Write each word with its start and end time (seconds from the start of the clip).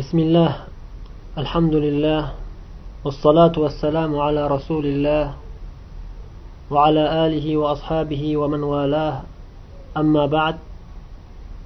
بسم 0.00 0.18
الله 0.18 0.52
الحمد 1.42 1.74
لله 1.74 2.22
والصلاة 3.04 3.52
والسلام 3.64 4.12
على 4.26 4.42
رسول 4.46 4.84
الله 4.86 5.24
وعلى 6.70 7.04
آله 7.26 7.46
وأصحابه 7.56 8.22
ومن 8.36 8.62
والاه 8.72 9.16
أما 9.96 10.24
بعد 10.26 10.56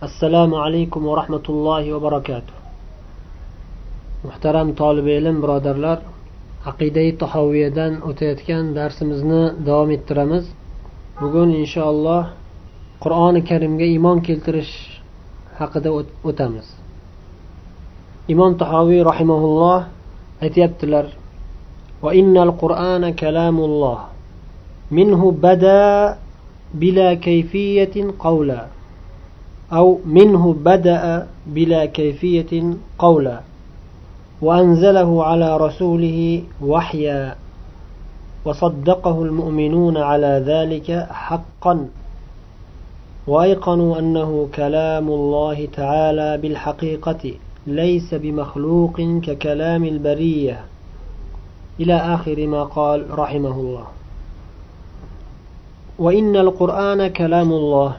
السلام 0.03 0.51
عليكم 0.54 1.07
ورحمة 1.07 1.46
الله 1.49 1.85
وبركاته 1.95 2.54
محترم 4.25 4.68
طالب 4.82 5.07
علم 5.16 5.37
برادرlar 5.43 5.98
aqidai 6.71 7.11
tahoviyadan 7.23 7.93
o'tayotgan 8.09 8.64
darsimizni 8.79 9.43
davom 9.66 9.91
ettiramiz 9.96 10.45
bugun 11.21 11.50
inshaalloh 11.62 12.23
qur'oni 13.05 13.41
karimga 13.50 13.87
iymon 13.95 14.18
keltirish 14.29 14.75
haqida 15.61 15.91
o'tamiz 16.30 16.66
Imom 18.32 18.55
tahoviy 18.55 19.04
rahimaulloh 19.04 19.92
aytyaptilar 20.39 21.06
وإن 22.01 22.37
القرآن 22.37 23.14
كلام 23.14 23.60
الله. 23.60 23.97
منه 24.92 25.21
بدا 25.32 26.18
بلا 26.73 27.14
كيفية 27.14 27.96
قولا. 28.20 28.65
أو 29.73 30.00
منه 30.06 30.54
بدأ 30.54 31.28
بلا 31.47 31.86
كيفية 31.86 32.73
قولا. 33.00 33.39
وأنزله 34.42 35.23
على 35.23 35.58
رسوله 35.58 36.44
وحيا. 36.61 37.36
وصدقه 38.45 39.23
المؤمنون 39.23 39.98
على 39.98 40.44
ذلك 40.45 41.08
حقا. 41.11 41.88
وأيقنوا 43.28 44.00
أنه 44.00 44.48
كلام 44.56 45.08
الله 45.09 45.67
تعالى 45.73 46.38
بالحقيقة. 46.38 47.23
ليس 47.67 48.14
بمخلوق 48.14 49.00
ككلام 49.22 49.84
البرية 49.84 50.64
إلى 51.81 51.95
آخر 51.95 52.47
ما 52.47 52.65
قال 52.65 53.19
رحمه 53.19 53.56
الله 53.61 53.87
وإن 55.98 56.37
القرآن 56.37 57.09
كلام 57.09 57.53
الله 57.53 57.97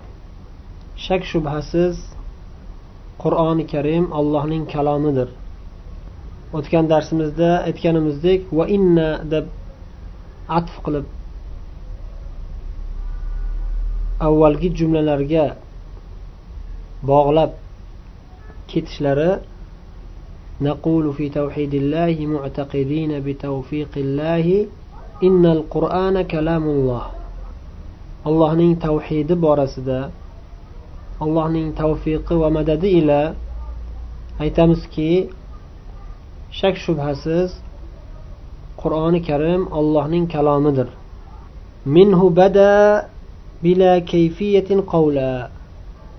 شك 0.96 1.24
شبهسز 1.24 1.98
قرآن 3.20 3.66
كريم 3.66 4.14
الله 4.14 4.46
نين 4.46 4.66
كلامدر 4.66 5.28
o'tgan 6.56 6.86
darsimizda 6.88 7.50
aytganimizdek 7.68 8.42
va 8.58 8.66
inna 8.76 9.08
deb 9.32 9.46
atf 10.58 10.76
qilib 10.86 11.08
avvalgi 14.28 14.70
jumlalarga 14.80 15.46
bog'lab 17.10 17.52
ketishlari 18.72 19.32
نقول 20.62 21.14
في 21.14 21.30
توحيد 21.30 21.74
الله 21.74 22.26
معتقدين 22.26 23.12
بتوفيق 23.26 23.94
الله 23.98 24.66
إن 25.24 25.46
القرآن 25.46 26.22
كلام 26.22 26.64
الله 26.64 27.04
allohning 28.28 28.76
tavhidi 28.86 29.36
borasida 29.46 30.00
allohning 31.24 31.68
tavfiqi 31.82 32.34
va 32.42 32.50
madadi 32.58 32.90
ila 33.00 33.22
aytamizki 34.44 35.12
shak 36.60 36.76
shubhasiz 36.86 37.50
qur'oni 38.82 39.20
karim 39.30 39.62
allohning 39.80 40.26
kalomidir 40.34 40.90
minhu 41.96 42.26
bada 42.40 42.74
bila 43.64 43.92
kayfiyatin 44.12 44.80
qavla 44.92 45.32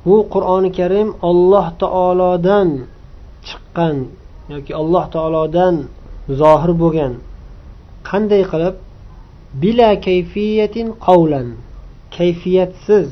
bu 0.06 0.16
qur'oni 0.34 0.70
karim 0.78 1.08
olloh 1.30 1.66
taolodan 1.82 2.68
chiqqan 3.48 3.96
yoki 4.49 4.71
alloh 4.81 5.05
taolodan 5.15 5.75
zohir 6.41 6.71
bo'lgan. 6.81 7.13
Qanday 8.09 8.43
qilib? 8.51 8.75
Bila 9.61 9.89
kayfiyatin 10.07 10.87
qavlan 11.07 11.47
kayfiyatsiz 12.17 13.07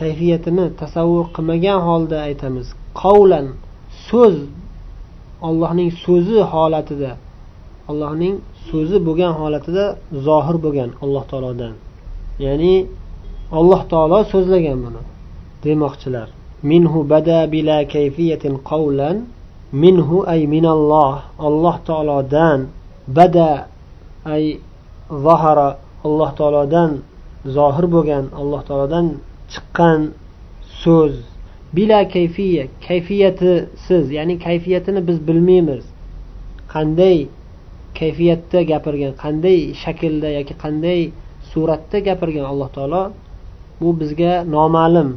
kayfiyatini 0.00 0.66
tasavvur 0.80 1.26
qilmagan 1.36 1.78
holda 1.88 2.16
aytamiz. 2.28 2.66
Qavlan 3.02 3.46
so'z. 4.08 4.36
Allohning 5.48 5.90
so'zi 6.04 6.38
holatida. 6.52 7.12
Allohning 7.90 8.34
so'zi 8.68 8.98
bo'lgan 9.06 9.32
holatida 9.40 9.84
zohir 10.26 10.56
bo'lgan 10.64 10.90
alloh 11.04 11.24
taolodan. 11.30 11.74
Ya'ni 12.44 12.74
alloh 13.58 13.82
taolo 13.92 14.18
so'zlagan 14.32 14.78
buni. 14.84 15.02
Demoqchilar. 15.64 16.28
Minhu 16.70 16.98
bada 17.12 17.38
bila 17.54 17.76
kayfiyatin 17.94 18.54
qavlan 18.70 19.16
minhu 19.82 20.16
ay 20.32 20.40
minalloh 20.54 21.14
alloh 21.46 21.76
taolodan 21.88 22.58
bada 23.16 23.52
ay 24.34 24.44
zahara 25.24 25.68
alloh 26.06 26.30
taolodan 26.38 26.90
zohir 27.56 27.86
bo'lgan 27.94 28.24
alloh 28.40 28.60
taolodan 28.68 29.06
chiqqan 29.52 30.00
so'z. 30.82 31.14
Bila 31.76 31.98
kayfiya 32.14 32.64
kayfiyatisiz 32.86 34.06
ya'ni 34.16 34.34
kayfiyatini 34.46 35.00
biz 35.08 35.18
bilmaymiz. 35.28 35.84
Qanday 36.74 37.18
kayfiyatda 37.98 38.60
gapirgan 38.70 39.12
qanday 39.24 39.58
shaklda 39.82 40.28
yoki 40.38 40.54
qanday 40.64 41.00
suratda 41.50 41.98
gapirgan 42.08 42.46
alloh 42.52 42.68
taolo 42.76 43.02
bu 43.80 43.88
bizga 44.00 44.34
noma'lum. 44.56 45.08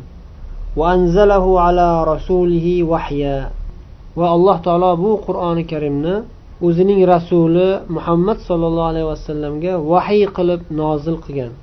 Ala 0.77 1.89
rasulihi 2.11 2.73
vahya 2.91 3.35
va 4.19 4.27
alloh 4.35 4.57
taolo 4.65 4.91
bu 5.03 5.11
qur'oni 5.25 5.63
karimni 5.71 6.15
o'zining 6.67 7.01
rasuli 7.13 7.69
muhammad 7.95 8.37
sollallohu 8.47 8.89
alayhi 8.91 9.07
vasallamga 9.13 9.73
vahiy 9.91 10.25
qilib 10.37 10.61
nozil 10.81 11.17
qilgan. 11.25 11.53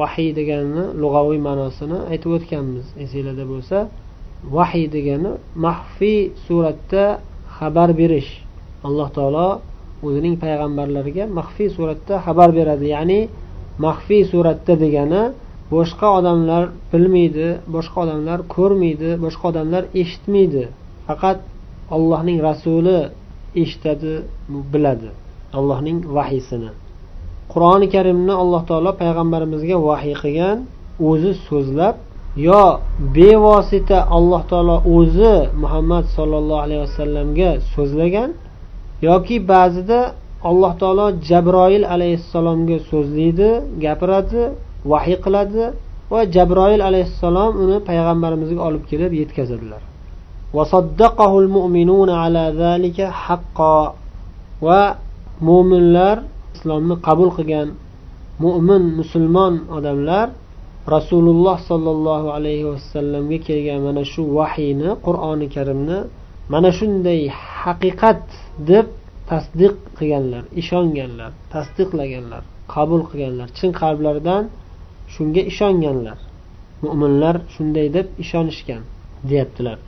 Vahiy 0.00 0.30
deganini 0.38 0.84
lug'aviy 1.02 1.40
ma'nosini 1.48 1.98
aytib 2.12 2.30
o'tganmiz. 2.36 2.86
Esinglarda 3.04 3.44
bo'lsa 3.52 3.76
vahiy 4.56 4.86
degani 4.96 5.30
maxfiy 5.66 6.20
suratda 6.46 7.04
xabar 7.56 7.90
berish. 8.00 8.30
Alloh 8.88 9.08
taolo 9.16 9.48
o'zining 10.06 10.34
payg'ambarlariga 10.42 11.24
maxfiy 11.38 11.68
suratda 11.76 12.14
xabar 12.26 12.48
beradi. 12.58 12.86
Ya'ni 12.94 13.20
maxfiy 13.86 14.22
suratda 14.32 14.74
degani 14.84 15.22
boshqa 15.74 16.08
odamlar 16.18 16.62
bilmaydi 16.92 17.48
boshqa 17.74 17.98
odamlar 18.04 18.38
ko'rmaydi 18.54 19.10
boshqa 19.24 19.44
odamlar 19.52 19.82
eshitmaydi. 20.00 20.64
Faqat 21.08 21.38
allohning 21.96 22.38
rasuli 22.48 22.98
eshitadi 23.62 24.12
biladi. 24.72 25.10
Allohning 25.58 25.98
vahiysini 26.16 26.70
qur'oni 27.52 27.86
karimni 27.94 28.34
alloh 28.42 28.62
taolo 28.70 28.90
payg'ambarimizga 29.00 29.76
vahiy 29.88 30.14
qilgan 30.22 30.58
o'zi 31.08 31.32
so'zlab 31.48 31.94
yo 32.48 32.62
bevosita 33.16 33.98
alloh 34.16 34.42
taolo 34.50 34.76
o'zi 34.96 35.34
muhammad 35.62 36.04
sollallohu 36.16 36.62
alayhi 36.66 36.82
vasallamga 36.86 37.50
so'zlagan 37.74 38.30
yoki 39.08 39.36
ba'zida 39.52 40.00
alloh 40.50 40.72
taolo 40.82 41.06
jabroil 41.28 41.84
alayhissalomga 41.94 42.76
so'zlaydi 42.90 43.50
gapiradi 43.84 44.42
vahiy 44.92 45.18
qiladi 45.24 45.64
va 46.12 46.20
jabroil 46.34 46.80
alayhissalom 46.88 47.52
uni 47.64 47.78
payg'ambarimizga 47.88 48.60
olib 48.68 48.82
kelib 48.90 49.12
yetkazadilar. 49.20 49.82
وصدقه 50.56 51.32
المؤمنون 51.38 52.10
على 52.10 52.44
ذلك 52.62 52.98
حقا 53.24 53.78
mo'minlar 55.48 56.16
islomni 56.56 56.96
qabul 57.06 57.30
qilgan 57.36 57.68
mo'min 58.44 58.82
musulmon 59.00 59.54
odamlar 59.76 60.26
rasululloh 60.94 61.56
sollallohu 61.70 62.26
alayhi 62.36 62.68
vasallamga 62.72 63.38
kelgan 63.46 63.80
mana 63.86 64.02
shu 64.12 64.22
vahiyni 64.38 64.90
qur'oni 65.06 65.46
karimni 65.56 65.98
mana 66.52 66.70
shunday 66.78 67.20
haqiqat 67.62 68.22
deb 68.70 68.86
tasdiq 69.30 69.74
qilganlar 69.98 70.44
ishonganlar 70.60 71.30
tasdiqlaganlar 71.54 72.42
qabul 72.74 73.02
qilganlar. 73.10 73.48
Chin 73.58 73.70
qalblaridan 73.82 74.42
shunga 75.14 75.42
ishonganlar. 75.52 76.18
Mo'minlar 76.84 77.36
shunday 77.54 77.86
deb 77.96 78.06
ishonishgan 78.22 78.82
deyaptilar. 79.28 79.78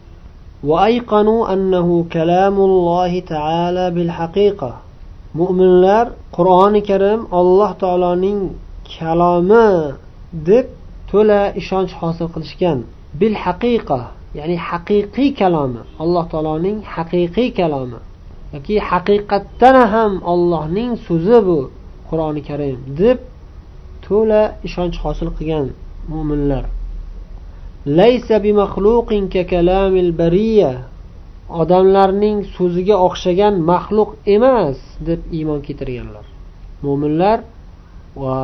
Mo'minlar 5.38 6.05
qur'oni 6.37 6.81
karim 6.91 7.20
alloh 7.41 7.70
taoloning 7.82 8.41
kalomi 8.94 9.70
deb 10.49 10.67
to'la 11.11 11.41
ishonch 11.61 11.93
hosil 12.00 12.26
qilishgan 12.35 12.79
bil 13.20 13.35
haqiqa 13.44 14.00
ya'ni 14.38 14.56
haqiqiy 14.69 15.31
kalomi 15.41 15.82
alloh 16.03 16.25
taoloning 16.32 16.79
haqiqiy 16.94 17.49
kalomi 17.59 18.00
yoki 18.55 18.75
haqiqatdan 18.91 19.76
ham 19.93 20.12
ollohning 20.32 20.91
so'zi 21.06 21.38
bu 21.47 21.59
qur'oni 22.09 22.43
karim 22.49 22.79
deb 23.00 23.19
to'la 24.06 24.43
ishonch 24.69 24.97
hosil 25.05 25.29
qilgan 25.38 25.67
mo'minlar 26.12 26.64
laysa 27.87 28.37
bi 28.44 28.52
odamlarning 31.61 32.38
so'ziga 32.56 32.96
o'xshagan 33.06 33.55
maxluq 33.70 34.11
emas 34.37 34.79
deb 35.08 35.20
iymon 35.37 35.61
keltirganlar. 35.67 36.25
Mo'minlar 36.84 37.38
va 38.23 38.37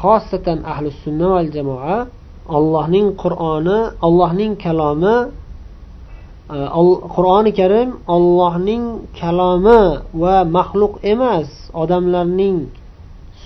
xosatan 0.00 0.58
ahli 0.72 0.88
sunna 1.02 1.28
val 1.34 1.48
jamoa 1.56 1.96
allohning 2.56 3.08
qur'oni 3.22 3.78
allohning 4.06 4.52
kalomi 4.64 5.16
e, 6.54 6.58
qur'oni 7.14 7.52
karim 7.60 7.90
ollohning 8.16 8.84
kalomi 9.20 9.82
va 10.22 10.36
maxluq 10.56 10.94
emas. 11.12 11.48
Odamlarning 11.82 12.58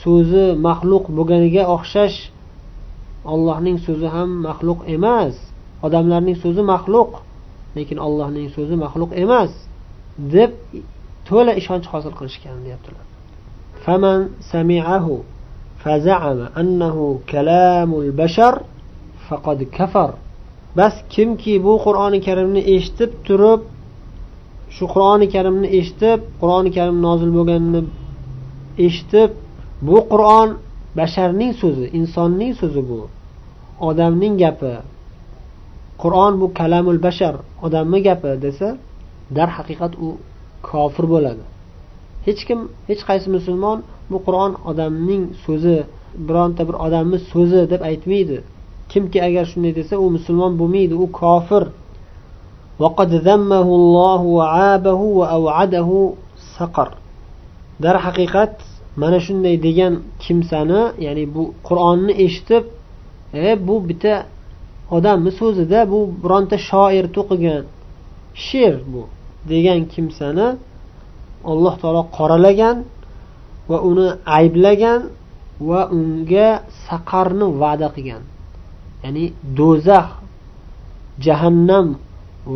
so'zi 0.01 0.47
maxluq 0.67 1.05
bo'lganiga 1.17 1.63
o'xshash 1.77 2.17
ollohning 3.34 3.78
so'zi 3.86 4.08
ham 4.16 4.30
maxluq 4.48 4.80
emas 4.96 5.36
odamlarning 5.86 6.38
so'zi 6.44 6.64
maxluq 6.74 7.12
lekin 7.78 7.98
ollohning 8.08 8.48
so'zi 8.56 8.76
maxluq 8.84 9.12
emas 9.24 9.52
deb 10.36 10.52
to'la 11.28 11.54
ishonch 11.62 11.88
hosil 11.94 12.14
qilishgan 12.20 12.58
deyaptilar 12.66 13.06
faman 13.86 14.20
sami'ahu 14.52 15.16
فزعم 15.84 16.40
أنه 16.62 17.20
كلام 17.30 17.92
البشر 18.04 18.54
فقد 19.30 19.60
كفر 19.64 20.12
bas 20.78 20.94
kimki 21.10 21.64
bu 21.64 21.74
qur'oni 21.86 22.20
karimni 22.28 22.62
eshitib 22.76 23.12
turib 23.28 23.62
shu 24.76 24.86
qur'oni 24.94 25.28
karimni 25.36 25.68
eshitib 25.80 26.20
qur'oni 26.42 26.70
karim 26.78 26.98
nozil 27.08 27.32
bo'lganini 27.38 27.82
eshitib 28.86 29.30
bu 29.88 29.98
qur'on 30.12 30.50
basharning 30.99 31.53
so'zi 31.61 31.87
insonning 31.99 32.53
so'zi 32.61 32.83
bu. 32.91 33.01
Odamning 33.89 34.35
gapi 34.43 34.75
qur'on 36.03 36.33
bu 36.41 36.47
kalamul 36.59 36.99
bashar 37.07 37.35
odamni 37.67 38.01
gapi 38.09 38.31
desa 38.45 38.69
darhaqiqat 39.37 39.93
u 40.07 40.09
kofir 40.69 41.05
bo'ladi. 41.13 41.45
Hech 42.27 42.41
kim 42.49 42.61
hech 42.89 43.03
qaysi 43.09 43.29
musulmon 43.37 43.79
bu 44.11 44.19
qur'on 44.27 44.53
odamning 44.71 45.23
so'zi 45.45 45.77
bironta 46.29 46.63
bir 46.69 46.77
odamni 46.87 47.19
so'zi 47.33 47.61
deb 47.73 47.81
aytmaydi. 47.91 48.39
Kimki 48.93 49.19
agar 49.29 49.45
shunday 49.51 49.73
desa 49.81 49.95
u 50.05 50.07
musulmon 50.17 50.53
bo'lmaydi 50.61 50.95
u 51.05 51.07
kofir. 51.21 51.65
Darhaqiqat 57.85 58.55
mana 59.01 59.19
shunday 59.27 59.57
degan 59.67 59.95
kimsani 60.25 60.83
ya'ni 61.07 61.25
bu 61.35 61.43
qur'onni 61.69 62.13
eshitib 62.25 62.65
e 63.49 63.49
bu 63.67 63.75
bitta 63.89 64.15
odamni 64.97 65.31
so'zida 65.41 65.81
bu 65.93 65.99
bironta 66.23 66.57
shoir 66.69 67.07
to'qigan 67.17 67.65
she'r 68.47 68.77
bu 68.93 69.03
degan 69.53 69.81
kimsani 69.95 70.47
alloh 71.53 71.75
taolo 71.83 72.03
qoralagan 72.17 72.77
va 73.71 73.79
uni 73.91 74.09
ayblagan 74.39 75.01
va 75.69 75.81
unga 75.99 76.49
saqarni 76.87 77.47
va'da 77.63 77.89
qilgan. 77.97 78.23
Ya'ni 79.05 79.25
do'zax 79.59 80.07
jahannam 81.27 81.87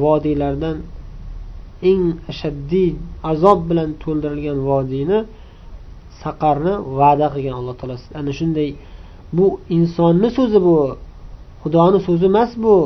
vodiylaridan 0.02 0.76
eng 1.90 2.04
ashaddiy 2.30 2.90
azob 3.30 3.58
bilan 3.68 3.90
to'ldirilgan 4.02 4.58
vodiyni 4.70 5.18
saqarni 6.22 6.74
va'da 6.98 7.26
qilgan 7.34 7.54
alloh 7.60 7.74
taolo 7.80 7.96
ana 8.20 8.32
shunday 8.38 8.70
bu 9.36 9.46
insonni 9.76 10.28
so'zi 10.38 10.58
bu 10.66 10.76
xudoni 11.62 11.98
so'zi 12.06 12.26
emas 12.32 12.50
bu 12.64 12.76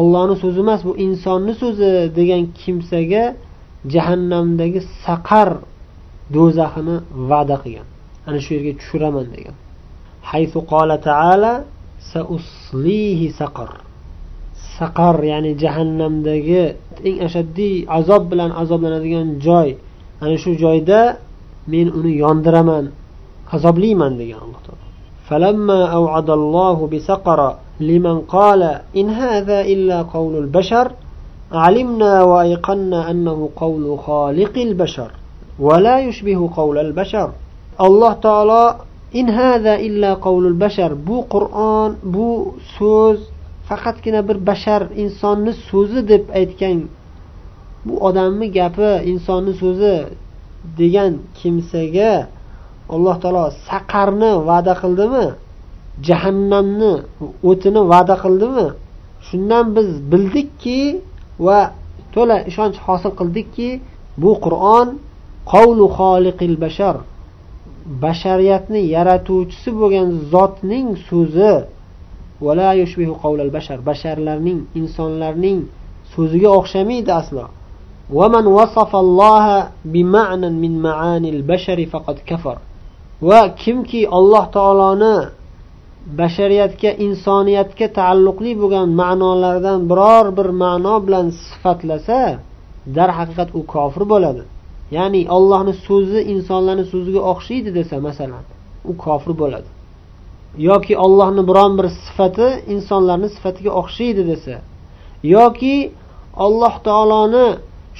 ollohni 0.00 0.34
so'zi 0.42 0.60
emas 0.66 0.80
bu 0.88 0.92
insonni 1.06 1.52
so'zi 1.62 1.90
degan 2.18 2.42
kimsaga 2.60 3.24
jahannamdagi 3.92 4.80
saqar 5.04 5.50
do'zaxini 6.34 6.96
va'da 7.30 7.56
qilgan. 7.62 7.86
Ana 8.26 8.38
shu 8.44 8.50
yerga 8.56 8.72
tushiraman 8.80 9.26
degan. 9.34 9.56
Haysu 10.30 10.58
qola 10.72 10.96
taala 11.08 11.52
sauslihi 12.12 13.26
saqar. 13.40 13.70
Saqar 14.78 15.16
ya'ni 15.32 15.52
jahannamdagi 15.62 16.62
eng 17.08 17.16
ashaddiy 17.26 17.74
azob 17.98 18.22
bilan 18.30 18.50
azoblanadigan 18.62 19.28
joy. 19.46 19.68
Ana 20.24 20.36
shu 20.42 20.50
joyda 20.64 21.00
men 21.67 21.87
uni 21.99 22.13
yondiraman 22.23 22.85
azoblayman 23.55 24.17
degan 24.19 24.39
alloh 24.45 24.61
taolo 24.67 24.83
فلما 25.29 25.85
أوعد 25.97 26.29
الله 26.29 26.87
بسقر 26.87 27.55
لمن 27.79 28.17
قال 28.29 28.61
إن 28.99 29.09
هذا 29.09 29.61
إلا 29.61 30.01
قول 30.01 30.37
البشر 30.43 30.91
علمنا 31.51 32.23
وأيقنا 32.23 33.11
أنه 33.11 33.49
قول 33.55 33.99
خالق 33.99 34.57
البشر 34.57 35.11
ولا 35.59 35.99
يشبه 35.99 36.49
قول 36.55 36.77
البشر 36.77 37.29
الله 37.81 38.13
تعالى 38.13 38.75
إن 39.15 39.29
هذا 39.29 39.73
إلا 39.75 40.13
قول 40.13 40.47
البشر 40.47 40.93
بو 40.93 41.21
قرآن 41.21 41.95
بو 42.03 42.53
سوز 42.77 43.19
faqatgina 43.69 44.21
bir 44.27 44.37
bashar 44.49 44.81
insonni 45.03 45.53
so'zi 45.69 46.01
deb 46.11 46.23
aytgan 46.39 46.79
bu 47.85 47.93
odamni 48.07 48.47
gapi 48.57 48.89
insonni 49.11 49.53
so'zi 49.61 49.95
degan 50.78 51.12
kimsaga 51.38 52.12
alloh 52.94 53.16
taolo 53.22 53.44
saqarni 53.68 54.32
va'da 54.48 54.74
qildimi? 54.82 55.26
Jahannamni 56.08 56.92
o'tini 57.50 57.82
va'da 57.92 58.16
qildimi? 58.24 58.66
Shundan 59.26 59.64
biz 59.76 59.88
bildikki 60.12 60.80
va 61.46 61.60
to'la 62.14 62.36
ishonch 62.50 62.78
hosil 62.86 63.12
qildikki 63.20 63.70
bu 64.22 64.30
qur'on 64.44 64.88
qavlu 65.52 65.84
xoliqil 65.98 66.54
bashar 66.64 66.96
bashariyatni 68.04 68.80
yaratuvchisi 68.96 69.70
bo'lgan 69.80 70.08
zotning 70.32 70.88
so'zi. 71.08 71.54
Bashar 73.56 73.78
basharlarning 73.88 74.60
insonlarning 74.80 75.58
so'ziga 76.12 76.50
o'xshamaydi 76.58 77.12
aslo. 77.20 77.44
ومن 78.13 78.47
وصف 78.47 78.95
الله 78.95 79.67
بمعنى 79.85 80.49
من 80.49 80.81
معاني 80.81 81.29
البشر 81.29 81.85
فقد 81.85 82.17
كفر 82.25 82.57
va 83.21 83.55
kimki 83.55 84.01
alloh 84.17 84.45
taoloni 84.57 85.15
bashariyatga 86.19 86.91
insoniyatga 87.05 87.87
taalluqli 87.99 88.51
bo'lgan 88.61 88.87
ma'nolardan 89.01 89.79
biror 89.91 90.25
bir 90.37 90.47
ma'no 90.63 90.95
bilan 91.05 91.27
sifatlasa 91.45 92.19
darhaqiqat 92.97 93.49
u 93.59 93.61
kofir 93.73 94.03
bo'ladi 94.13 94.43
ya'ni 94.97 95.21
ollohni 95.37 95.73
so'zi 95.87 96.19
insonlarni 96.33 96.85
so'ziga 96.91 97.21
o'xshaydi 97.31 97.69
desa 97.79 97.95
masalan 98.07 98.43
u 98.91 98.93
kofir 99.03 99.33
bo'ladi 99.41 99.69
yoki 100.69 100.93
ollohni 101.05 101.41
biron 101.49 101.71
bir 101.79 101.87
sifati 102.03 102.47
insonlarni 102.73 103.29
sifatiga 103.35 103.71
o'xshaydi 103.81 104.23
desa 104.31 104.55
yoki 105.35 105.75
alloh 106.45 106.73
taoloni 106.87 107.47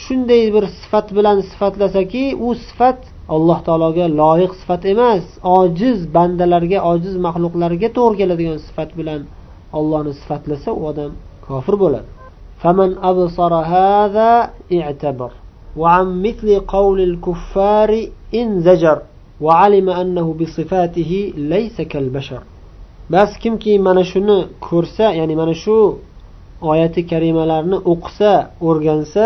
shunday 0.03 0.43
bir 0.55 0.65
sifat 0.79 1.07
bilan 1.17 1.38
sifatlasaki 1.50 2.25
u 2.45 2.47
sifat 2.65 3.00
alloh 3.35 3.59
taologa 3.67 4.05
loyiq 4.21 4.51
sifat 4.62 4.81
emas 4.93 5.24
ojiz 5.59 6.00
bandalarga 6.15 6.79
ojiz 6.91 7.15
maxluqlarga 7.25 7.89
to'g'ri 7.97 8.15
keladigan 8.21 8.59
sifat 8.67 8.89
bilan 9.00 9.21
ollohni 9.77 10.13
sifatlasa 10.21 10.69
u 10.79 10.81
odam 10.91 11.12
kofir 11.47 11.75
bo'ladi 11.83 12.09
فمن 12.62 12.89
أبصر 13.12 13.53
هذا 13.75 14.31
اعتبر 14.79 15.31
وعن 15.81 16.07
مثل 16.25 16.47
قول 16.75 17.00
الكفار 17.09 17.91
انزجر 18.41 18.97
وعلم 19.45 19.88
أنه 20.01 20.27
بصفاته 20.39 21.12
ليس 21.53 21.77
كالبشر 21.81 22.41
bas 23.13 23.31
kimki 23.43 23.79
mana 23.79 24.03
shuni 24.12 24.38
ko'rsa 24.67 25.05
ya'ni 25.19 25.35
mana 25.41 25.53
shu 25.63 25.77
oyati 26.71 27.01
karimalarni 27.12 27.77
o'qisa 27.91 28.31
o'rgansa 28.67 29.25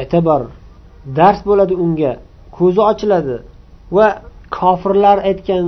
e'tibor 0.00 0.42
dars 1.18 1.40
bo'ladi 1.48 1.74
unga 1.84 2.12
ko'zi 2.56 2.80
ochiladi 2.90 3.36
va 3.96 4.06
kofirlar 4.58 5.18
aytgan 5.30 5.64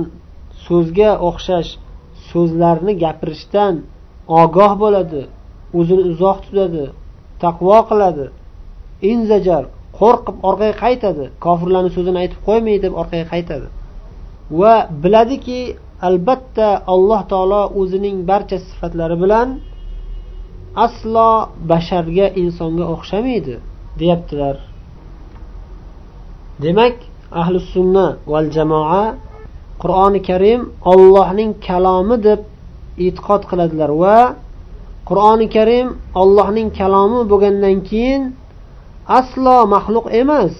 so'zga 0.65 1.11
o'xshash 1.29 1.71
so'zlarni 2.29 2.93
gapirishdan 3.03 3.73
ogoh 4.41 4.73
bo'ladi 4.83 5.21
o'zini 5.79 6.03
uzoq 6.11 6.37
tutadi 6.45 6.85
taqvo 7.43 7.79
qiladi. 7.89 8.25
Inzajar 9.11 9.63
qo'rqib 9.99 10.37
orqaga 10.49 10.75
qaytadi 10.83 11.25
kofirlarni 11.45 11.91
so'zini 11.97 12.17
aytib 12.23 12.39
qo'ymay 12.47 12.77
deb 12.85 12.93
orqaga 13.01 13.25
qaytadi. 13.33 13.67
Va 14.59 14.75
biladiki 15.03 15.59
albatta 16.09 16.67
alloh 16.93 17.21
taolo 17.31 17.61
o'zining 17.81 18.17
barcha 18.31 18.57
sifatlari 18.67 19.17
bilan 19.23 19.47
aslo 20.85 21.29
basharga 21.71 22.27
insonga 22.41 22.85
o'xshamaydi. 22.93 23.55
Deyaptilar. 23.99 24.57
Demak 26.63 26.95
ahli 27.41 27.59
sunna 27.73 28.07
val 28.31 28.47
jamoa 28.57 29.03
qur'oni 29.81 30.19
karim 30.29 30.61
ollohning 30.93 31.51
kalomi 31.67 32.15
deb 32.27 32.41
e'tiqod 33.05 33.41
qiladilar 33.49 33.91
va 34.03 34.19
qur'oni 35.09 35.47
karim 35.55 35.87
ollohning 36.21 36.69
kalomi 36.79 37.19
bo'lgandan 37.31 37.77
keyin 37.89 38.21
aslo 39.19 39.57
maxluq 39.75 40.05
emas. 40.21 40.55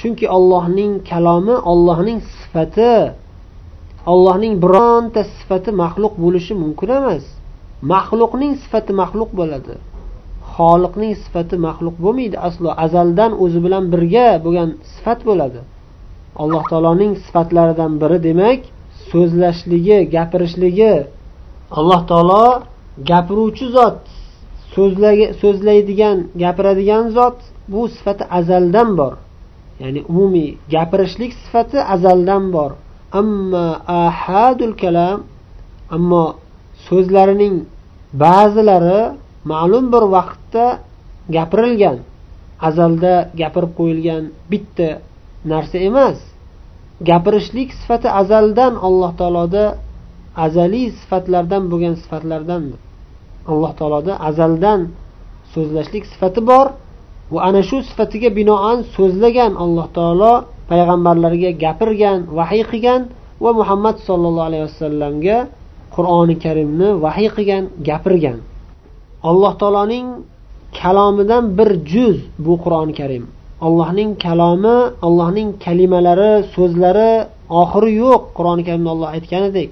Chunki 0.00 0.26
ollohning 0.36 0.92
kalomi 1.10 1.56
ollohning 1.72 2.18
sifati 2.36 2.94
ollohning 4.12 4.54
bironta 4.64 5.20
sifati 5.36 5.70
maxluq 5.82 6.14
bo'lishi 6.22 6.52
mumkin 6.62 6.88
emas. 7.00 7.24
Maxluqning 7.92 8.52
sifati 8.62 8.92
maxluq 9.00 9.30
bo'ladi. 9.40 9.74
Xoliqning 10.60 11.12
sifati 11.22 11.56
maxluq 11.66 11.96
bo'lmaydi. 12.04 12.36
Aslo 12.48 12.68
azaldan 12.84 13.32
o'zi 13.44 13.58
bilan 13.64 13.84
birga 13.92 14.28
bo'lgan 14.44 14.68
sifat 14.92 15.20
bo'ladi. 15.28 15.60
Alloh 16.42 16.62
taoloning 16.70 17.12
sifatlaridan 17.24 17.92
biri 18.02 18.18
demak 18.28 18.60
so'zlashligi 19.10 19.98
gapirishligi. 20.14 20.94
Alloh 21.78 22.00
taolo 22.10 22.46
gapiruvchi 23.10 23.66
zot 23.76 23.98
so'zlaydigan 25.40 26.16
gapiradigan 26.42 27.04
zot 27.16 27.36
bu 27.72 27.80
sifati 27.94 28.24
azaldan 28.38 28.88
bor. 29.00 29.14
Ya'ni 29.82 30.00
umumiy 30.10 30.50
gapirishlik 30.74 31.32
sifati 31.42 31.78
azaldan 31.94 32.44
bor. 32.56 32.70
Amma 33.20 33.66
ahadul 34.04 34.74
kalam 34.82 35.18
ammo 35.96 36.24
so'zlarining 36.88 37.54
ba'zilari 38.24 39.02
ma'lum 39.44 39.84
bir 39.92 40.04
vaqtda 40.16 40.66
gapirilgan 41.36 41.96
azalda 42.68 43.14
gapirib 43.40 43.72
qo'yilgan 43.78 44.22
bitta 44.50 44.88
narsa 45.52 45.78
emas. 45.88 46.18
Gapirishlik 47.08 47.72
sifati 47.80 48.08
azaldan 48.20 48.72
alloh 48.86 49.12
taoloda 49.20 49.64
azaliy 50.46 50.86
sifatlardan 51.00 51.62
bo'lgan 51.72 51.94
sifatlardandir. 52.02 52.80
Alloh 53.50 53.72
taoloda 53.78 54.12
azaldan 54.28 54.80
so'zlashlik 55.52 56.04
sifati 56.12 56.40
bor 56.50 56.66
va 57.32 57.40
ana 57.48 57.62
shu 57.68 57.76
sifatiga 57.88 58.30
binoan 58.38 58.78
so'zlagan 58.96 59.52
alloh 59.64 59.86
taolo 59.96 60.32
payg'ambarlarga 60.70 61.50
gapirgan 61.64 62.18
vahiy 62.38 62.64
qilgan 62.70 63.00
va 63.44 63.50
muhammad 63.60 63.96
sollallohu 64.06 64.48
alayhi 64.50 64.64
vasallamga 64.68 65.36
qur'oni 65.96 66.34
karimni 66.44 66.88
vahiy 67.04 67.28
qilgan 67.36 67.64
gapirgan. 67.88 68.38
Alloh 69.28 69.52
taoloning 69.60 70.08
kalomidan 70.80 71.44
bir 71.58 71.70
juz 71.92 72.18
bu 72.38 72.54
qur'oni 72.64 72.94
karim. 73.00 73.24
Allohning 73.66 74.10
kalomi 74.26 74.76
allohning 75.06 75.48
kalimalari 75.64 76.32
so'zlari 76.54 77.12
oxiri 77.62 77.90
yo'q 78.04 78.22
qur'oni 78.36 78.62
karimda 78.68 78.90
olloh 78.94 79.08
aytganidek 79.16 79.70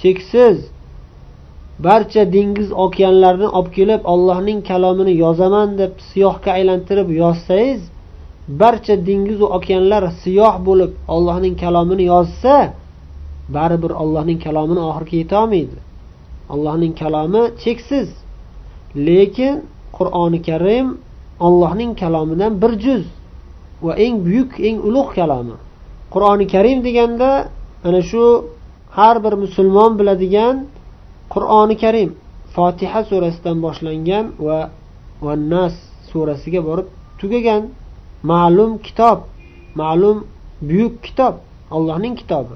cheksiz. 0.00 0.58
Barcha 1.86 2.22
dengiz 2.36 2.70
okeanlarni 2.84 3.48
olib 3.58 3.70
kelib 3.76 4.02
allohning 4.12 4.60
kalomini 4.70 5.12
yozaman 5.24 5.68
deb 5.80 5.92
siyohga 6.10 6.50
aylantirib 6.58 7.08
yozsangiz 7.22 7.80
barcha 8.62 8.94
dengizu 9.06 9.46
okeanlar 9.56 10.02
siyoh 10.22 10.54
bo'lib 10.68 10.92
allohning 11.14 11.54
kalomini 11.62 12.04
yozsa 12.12 12.54
baribir 13.56 13.92
allohning 14.02 14.38
kalomini 14.46 14.80
oxiriga 14.90 15.16
yetolmaydi. 15.22 15.76
Allohning 16.54 16.92
kalomi 17.02 17.42
cheksiz. 17.62 18.08
Lekin 18.94 19.54
qur'oni 19.96 20.42
karim 20.48 20.86
allohning 21.46 21.92
kalomidan 22.02 22.52
bir 22.62 22.72
juz 22.84 23.04
va 23.84 23.92
eng 24.04 24.16
buyuk 24.26 24.52
eng 24.68 24.78
ulug' 24.88 25.12
kalomi. 25.18 25.56
Qur'oni 26.14 26.46
karim 26.54 26.78
deganda 26.86 27.30
ana 27.84 28.00
shu 28.10 28.24
har 28.96 29.16
bir 29.24 29.34
musulmon 29.44 29.92
biladigan 29.98 30.56
qur'oni 31.34 31.76
karim 31.84 32.10
fotiha 32.54 33.00
surasidan 33.10 33.56
boshlangan 33.66 34.24
va 34.46 34.58
va 35.24 35.32
nas 35.52 35.74
surasiga 36.10 36.60
borib 36.68 36.88
tugagan 37.20 37.62
ma'lum 38.30 38.72
kitob 38.86 39.18
ma'lum 39.80 40.16
buyuk 40.68 40.94
kitob 41.06 41.34
allohning 41.76 42.14
kitobi. 42.20 42.54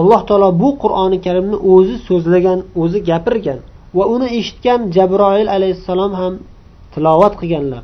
Alloh 0.00 0.20
taolo 0.28 0.48
bu 0.62 0.68
qur'oni 0.82 1.18
karimni 1.26 1.56
o'zi 1.72 1.96
so'zlagan 2.08 2.58
o'zi 2.82 2.98
gapirgan. 3.10 3.60
Va 3.96 4.04
uni 4.14 4.28
eshitgan 4.38 4.80
jabroil 4.96 5.48
alayhissalom 5.56 6.12
ham 6.20 6.32
tilovat 6.94 7.34
qilganlar 7.40 7.82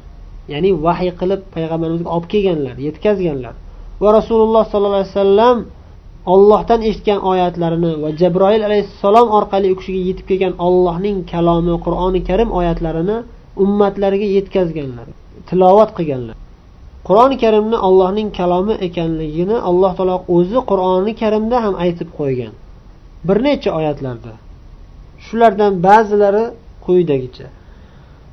ya'ni 0.53 0.71
vahiy 0.87 1.13
qilib 1.21 1.41
payg'ambarimizga 1.55 2.11
olib 2.17 2.29
kelganlar 2.35 2.77
yetkazganlar. 2.87 3.55
Va 4.03 4.09
rasululloh 4.19 4.63
sollallohu 4.73 5.03
alayhi 5.03 5.15
vasallam 5.15 5.59
ollohdan 6.35 6.81
eshitgan 6.89 7.21
oyatlarini 7.31 7.93
va 8.03 8.09
jabroil 8.21 8.63
alayhissalom 8.69 9.29
orqali 9.39 9.67
u 9.73 9.77
kishiga 9.81 10.01
yetib 10.09 10.27
kelgan 10.31 10.55
ollohning 10.67 11.17
kalomi 11.33 11.75
qur'oni 11.85 12.21
karim 12.29 12.51
oyatlarini 12.59 13.17
ummatlariga 13.65 14.29
yetkazganlar 14.37 15.07
tilovat 15.49 15.91
qilganlar. 15.99 16.37
Qur'oni 17.07 17.37
karimni 17.45 17.77
allohning 17.87 18.29
kalomi 18.39 18.75
ekanligini 18.87 19.57
alloh 19.69 19.93
taolo 19.99 20.17
o'zi 20.37 20.61
qur'oni 20.71 21.13
karimda 21.23 21.57
ham 21.65 21.75
aytib 21.85 22.09
qo'ygan 22.19 22.53
bir 23.27 23.39
necha 23.47 23.71
oyatlarda. 23.79 24.33
Shulardan 25.27 25.73
ba'zilari 25.87 26.45
quyidagicha. 26.85 27.47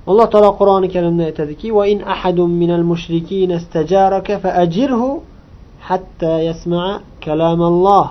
Alloh 0.10 0.28
taolo 0.34 0.52
qur'oni 0.60 0.88
karimda 0.96 1.24
aytadiki 1.30 1.68
in 1.94 2.00
ahadun 2.14 2.50
minal 2.62 2.86
mushrikina 2.92 3.56
istajaraka 3.62 4.34
faajirhu 4.44 5.10
hatta 5.88 6.34
yasmaa 6.50 6.92
kalamalloh. 7.26 8.08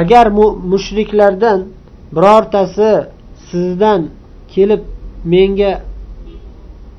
Agar 0.00 0.26
mushriklardan 0.72 1.58
birortasi 2.14 2.90
sizdan 3.48 4.00
kelib 4.52 4.82
menga 5.32 5.72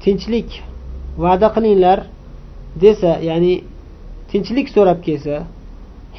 tinchlik 0.04 0.50
va'da 1.24 1.48
qilinglar 1.56 2.00
desa 2.84 3.12
ya'ni 3.30 3.54
tinchlik 4.32 4.68
so'rab 4.76 5.00
kelsa 5.08 5.36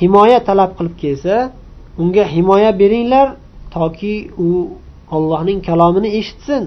himoya 0.00 0.38
talab 0.49 0.71
qilib 0.78 0.97
kelsa 1.02 1.35
unga 2.02 2.25
himoya 2.35 2.71
beringlar 2.80 3.26
toki 3.76 4.14
u 4.47 4.49
ollohning 5.16 5.61
kalomini 5.68 6.09
eshitsin. 6.18 6.64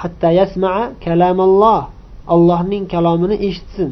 Hatta 0.00 0.28
yasmaa 0.40 0.82
kalamalloh. 1.04 1.82
Allohning 2.34 2.84
kalomini 2.94 3.36
eshitsin. 3.48 3.90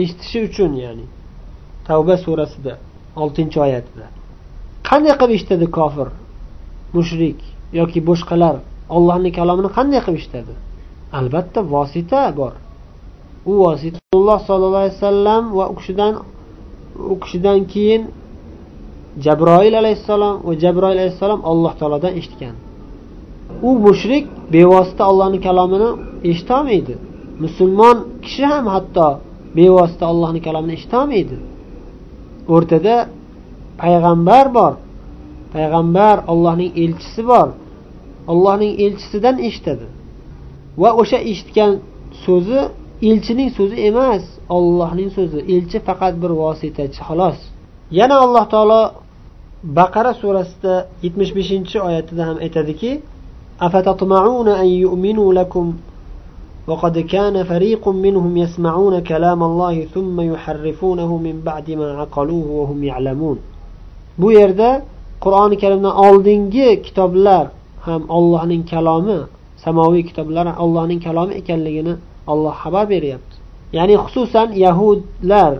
Eshitishi 0.00 0.38
uchun 0.48 0.72
ya'ni. 0.82 1.06
Tavba 1.86 2.14
surasida 2.24 2.72
oltinchi 3.22 3.58
oyatida. 3.66 4.06
Qanday 4.88 5.14
qilib 5.20 5.34
eshitadi 5.38 5.66
kofir 5.78 6.08
mushrik 6.96 7.38
yoki 7.80 8.00
boshqalar? 8.08 8.56
Ollohni 8.96 9.30
kalomini 9.38 9.70
qanday 9.78 10.00
qilib 10.04 10.20
eshitadi 10.22 10.54
albatta 11.18 11.60
vosita 11.74 12.22
bor. 12.36 12.52
U 13.50 13.52
vosita 13.64 13.98
rasululloh 13.98 14.38
sollallohu 14.46 14.82
alayhi 14.82 14.96
vasallam 14.98 15.42
va 15.58 15.64
u 15.72 15.74
kishidan 15.78 16.14
u 17.12 17.14
kishidan 17.22 17.58
keyin 17.72 18.02
jabroil 19.26 19.74
alayhissalom 19.82 20.34
va 20.46 20.52
jabroil 20.64 20.98
alayhissalom 20.98 21.40
alloh 21.50 21.72
taolodan 21.80 22.12
eshitgan. 22.20 22.54
U 23.68 23.70
mushrik 23.86 24.24
bevosita 24.52 25.02
ollohni 25.10 25.38
kalomini 25.46 25.90
eshitolmaydi. 26.30 26.94
Musulmon 27.44 27.96
kishi 28.24 28.44
ham 28.52 28.66
hatto 28.74 29.08
bevosita 29.58 30.04
ollohni 30.12 30.40
kalomini 30.46 30.72
eshitolmaydi. 30.78 31.36
O'rtada 32.54 32.96
payg'ambar 33.82 34.46
bor. 34.56 34.72
Payg'ambar 35.54 36.16
ollohning 36.32 36.70
elchisi 36.82 37.22
bor. 37.30 37.48
Ollohning 38.32 38.72
elchisidan 38.84 39.36
eshitadi. 39.48 39.86
Va 40.82 40.90
o'sha 41.00 41.18
eshitgan 41.30 41.72
so'zi 42.24 42.60
elchining 43.10 43.50
so'zi 43.58 43.76
emas 43.90 44.24
ollohning 44.56 45.10
so'zi. 45.16 45.38
Elchi 45.54 45.78
faqat 45.88 46.14
bir 46.22 46.32
vositachi 46.42 47.00
xolos. 47.08 47.38
Yana 47.98 48.16
alloh 48.24 48.44
taolo 48.54 48.80
baqara 49.77 50.13
surasida 50.21 50.73
yetmish 51.03 51.31
beshinchi 51.37 51.77
oyatida 51.87 52.23
ham 52.29 52.37
aytadiki 52.45 52.91
وقد 56.67 56.99
كان 56.99 57.43
فريق 57.43 57.87
منهم 57.87 58.37
يسمعون 58.37 58.99
كلام 58.99 59.43
الله 59.43 59.85
ثم 59.85 60.21
يحرفونه 60.21 61.17
من 61.17 61.41
بعد 61.45 61.71
ما 61.71 61.89
عقلوه 61.99 62.47
وهم 62.59 62.83
يعلمون 62.83 63.37
bu 64.17 64.31
yerda 64.31 64.81
qur'oni 65.23 65.57
karimdan 65.63 65.95
oldingi 66.07 66.81
kitoblar 66.85 67.45
ham 67.85 68.01
ollohning 68.17 68.63
kalomi 68.71 69.19
samoviy 69.65 70.03
kitoblar 70.09 70.45
ollohning 70.63 70.99
kalomi 71.07 71.33
ekanligini 71.41 71.93
olloh 72.31 72.53
xabar 72.63 72.85
beryapti 72.93 73.35
ya'ni 73.77 73.95
xususan 74.03 74.47
yahudlar 74.65 75.51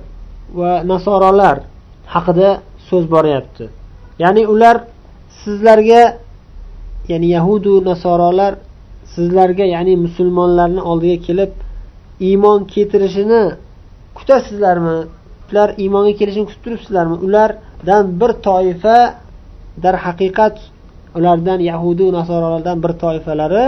va 0.60 0.72
nasorolar 0.92 1.58
haqida 2.14 2.50
so'z 2.90 3.06
boryapti 3.16 3.66
Ya'ni 4.23 4.43
ular 4.53 4.77
sizlarga 5.43 6.03
ya'ni 7.11 7.29
yahudu 7.37 7.73
nasorolar 7.91 8.53
sizlarga 9.15 9.65
ya'ni 9.75 9.95
musulmonlarni 10.05 10.81
oldiga 10.91 11.19
kelib 11.27 11.53
iymon 12.29 12.61
keltirishini 12.73 13.43
kutasizlarmi? 14.19 14.99
Ular 15.51 15.69
iymonga 15.83 16.13
kelishini 16.21 16.47
kutib 16.49 16.63
turibsizlarmi? 16.65 17.17
Ulardan 17.27 18.05
bir 18.21 18.33
toifa 18.47 18.99
darhaqiqat 19.85 20.57
ulardan 21.19 21.61
yahudu 21.71 22.13
nasorolardan 22.19 22.77
bir 22.85 22.93
toifalari 23.03 23.67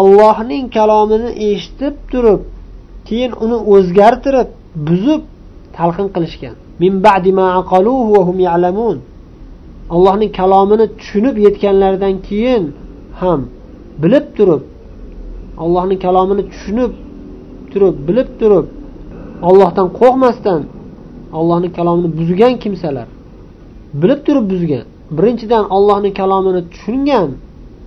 ollohning 0.00 0.64
kalomini 0.76 1.30
eshitib 1.48 1.94
turib 2.12 2.40
keyin 3.08 3.32
uni 3.44 3.56
o'zgartirib 3.74 4.48
buzib 4.88 5.22
talqin 5.76 6.08
qilishgan. 6.14 6.54
Allohning 9.94 10.32
kalomini 10.40 10.86
tushunib 10.98 11.36
yetganlaridan 11.46 12.14
keyin 12.28 12.64
ham 13.20 13.40
bilib 14.02 14.26
turib 14.36 14.62
allohning 15.64 15.98
kalomini 16.06 16.42
tushunib 16.52 16.92
turib 17.72 17.96
bilib 18.08 18.28
turib 18.40 18.66
ollohdan 19.48 19.88
qo'rqmasdan 19.98 20.60
allohning 21.38 21.72
kalomini 21.78 22.08
buzgan 22.18 22.54
kimsalar 22.64 23.08
bilib 24.02 24.20
turib 24.26 24.46
buzgan. 24.52 24.84
Birinchidan 25.10 25.64
allohning 25.76 26.14
kalomini 26.20 26.62
tushungan 26.72 27.30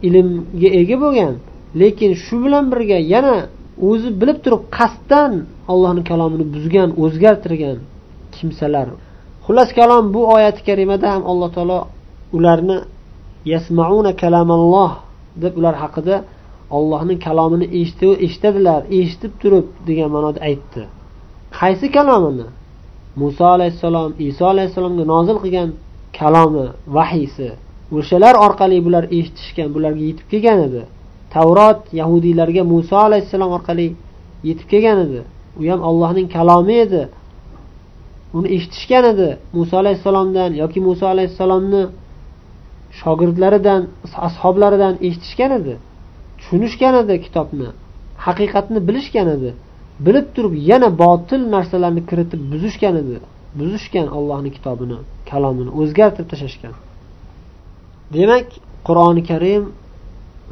ilmga 0.07 0.69
ega 0.81 0.97
bo'lgan 1.03 1.33
lekin 1.81 2.11
shu 2.25 2.35
bilan 2.45 2.63
birga 2.71 2.97
yana 3.13 3.35
o'zi 3.89 4.09
bilib 4.21 4.37
turib 4.45 4.61
qasddan 4.77 5.31
allohni 5.71 6.01
kalomini 6.11 6.45
buzgan 6.55 6.89
o'zgartirgan 7.03 7.77
kimsalar 8.35 8.87
xullas 9.49 9.71
kalom 9.79 10.13
bu 10.13 10.21
oyati 10.35 10.61
karimada 10.67 11.07
ham 11.13 11.23
alloh 11.31 11.49
taolo 11.55 11.79
ularni 12.37 12.77
yasmauna 13.53 14.11
kalamalloh 14.21 14.91
deb 15.43 15.53
ular 15.59 15.75
haqida 15.83 16.15
ollohning 16.77 17.19
kalomini 17.27 17.65
eshitadilar 18.25 18.81
eshitib 18.97 19.33
turib 19.41 19.67
degan 19.87 20.09
ma'noda 20.15 20.39
aytdi. 20.49 20.81
Qaysi 21.59 21.87
kalomini? 21.97 22.47
Muso 23.21 23.45
alayhissalom 23.55 24.11
iso 24.29 24.45
alayhissalomga 24.53 25.05
nozil 25.13 25.37
qilgan 25.43 25.69
kalomi 26.19 26.65
vahiysi? 26.97 27.49
O'shalar 27.97 28.35
orqali 28.45 28.77
bular 28.85 29.03
eshitishgan 29.17 29.69
bularga 29.75 30.03
yetib 30.09 30.27
kelgan 30.31 30.59
edi. 30.67 30.81
Tavrot 31.35 31.81
yahudiylarga 31.99 32.63
muso 32.73 32.95
alayhissalom 33.07 33.51
orqali 33.57 33.87
yetib 34.49 34.67
kelgan 34.71 34.97
edi. 35.05 35.21
U 35.59 35.61
ham 35.71 35.81
allohning 35.89 36.27
kalomi 36.37 36.75
edi. 36.85 37.01
Uni 38.37 38.47
eshitishgan 38.55 39.05
edi. 39.11 39.29
Muso 39.57 39.73
alayhissalomdan 39.81 40.51
yoki 40.61 40.79
muso 40.87 41.05
alayhissalomni 41.13 41.83
shogirdlaridan 42.99 43.81
ashoblaridan 44.27 44.93
eshitishgan 45.07 45.51
edi. 45.59 45.73
Tushunishgan 46.37 46.95
edi 47.01 47.15
kitobni. 47.25 47.69
Haqiqatni 48.25 48.79
bilishgan 48.87 49.27
edi. 49.35 49.49
Bilib 50.05 50.27
turib 50.35 50.53
yana 50.71 50.89
botil 51.03 51.41
narsalarni 51.55 52.01
kiritib 52.09 52.41
buzishgan 52.51 52.95
edi. 53.01 53.15
Buzishgan 53.59 54.07
ollohni 54.17 54.49
kitobini 54.57 54.97
kalomini 55.29 55.71
o'zgartirib 55.81 56.27
tashlashgan. 56.31 56.73
Demak 58.15 58.47
qur'oni 58.87 59.21
karim 59.29 59.63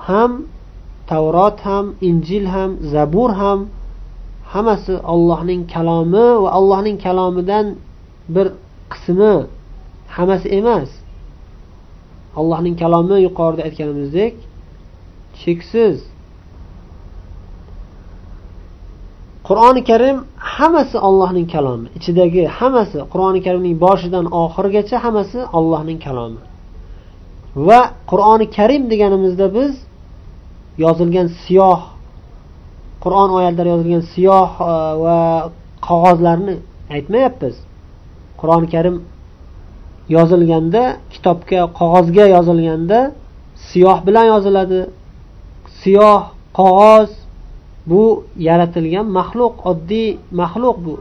ham 0.10 0.32
tavrot 1.12 1.58
ham 1.68 1.86
injil 2.10 2.46
ham 2.56 2.72
zabur 2.94 3.32
ham 3.42 3.60
hammasi 4.54 4.94
ollohning 5.14 5.62
kalomi 5.74 6.28
va 6.44 6.50
allohning 6.58 6.98
kalomidan 7.06 7.66
bir 8.36 8.48
qismi. 8.94 9.36
Hammasi 10.16 10.48
emas. 10.60 10.90
Allohning 12.40 12.76
kalomi 12.84 13.18
yuqorida 13.28 13.62
aytganimizdek 13.68 14.34
cheksiz. 15.42 15.98
Qur'oni 19.48 19.82
karim 19.90 20.18
hammasi 20.58 20.98
ollohning 21.08 21.48
kalomi. 21.56 21.88
Ichidagi 21.98 22.44
hammasi 22.60 22.98
qur'oni 23.14 23.40
karimning 23.46 23.76
boshidan 23.86 24.26
oxirigacha 24.44 24.98
hammasi 25.06 25.40
ollohning 25.58 26.00
kalomi. 26.06 26.42
Va 27.68 27.82
qur'oni 28.12 28.46
karim 28.58 28.84
deganimizda 28.92 29.48
biz 29.58 29.74
yozilgan 30.84 31.28
siyoh 31.44 31.82
qur'on 33.08 33.30
oyatlari 33.40 33.70
yozilgan 33.74 34.04
siyoh 34.14 34.50
e, 34.72 34.74
va 35.04 35.18
qog'ozlarni 35.88 36.56
aytmayapmiz. 36.96 37.56
Qur'oni 38.40 38.68
karim 38.74 38.98
yozilganda 40.16 40.84
kitobga 41.14 41.62
qog'ozga 41.80 42.26
yozilganda 42.36 43.00
siyoh 43.70 43.98
bilan 44.08 44.26
yoziladi. 44.34 44.80
Siyoh 45.82 46.22
qog'oz 46.60 47.10
bu 47.90 48.04
yaratilgan 48.48 49.06
maxluq 49.20 49.54
oddiy 49.72 50.10
maxluq 50.42 50.78
bu. 50.86 50.96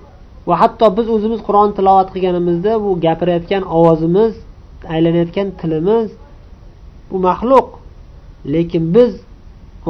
Va 0.48 0.54
hatto 0.62 0.86
biz 0.96 1.06
o'zimiz 1.14 1.40
qur'on 1.46 1.70
tilovat 1.76 2.08
qilganimizda 2.14 2.72
bu 2.84 2.90
gapirayotgan 3.06 3.62
ovozimiz 3.78 4.32
aylanayotgan 4.94 5.48
tilimiz 5.60 6.08
bu 7.10 7.16
maxluq. 7.28 7.68
Lekin 8.54 8.84
biz 8.94 9.12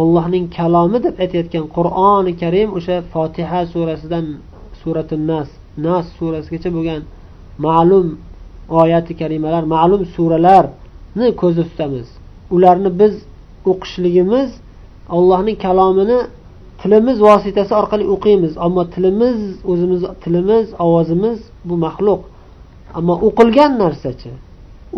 allohning 0.00 0.46
kalomi 0.58 0.98
deb 1.06 1.14
aytayotgan 1.24 1.64
qur'oni 1.76 2.32
karim 2.42 2.68
o'sha 2.78 2.96
fotiha 3.12 3.60
surasidan 3.72 4.26
surati 4.80 5.16
nas 5.30 5.48
nas 5.86 6.06
surasigacha 6.18 6.70
bo'lgan 6.76 7.02
ma'lum 7.66 8.06
oyati 8.80 9.12
karimalar 9.20 9.62
ma'lum 9.74 10.02
suralarni 10.14 11.28
ko'zda 11.40 11.62
tutamiz. 11.70 12.08
Ularni 12.54 12.90
biz 13.00 13.14
o'qishligimiz 13.70 14.50
allohning 15.16 15.56
kalomini 15.66 16.18
tilimiz 16.80 17.16
vositasi 17.28 17.72
orqali 17.80 18.04
o'qiymiz. 18.14 18.52
Ammo 18.66 18.82
tilimiz 18.94 19.38
o'zimiz 19.70 20.02
tilimiz 20.22 20.66
ovozimiz 20.86 21.38
bu 21.68 21.74
maxluq. 21.86 22.20
Ammo 22.98 23.14
o'qilgan 23.26 23.72
narsachi 23.82 24.32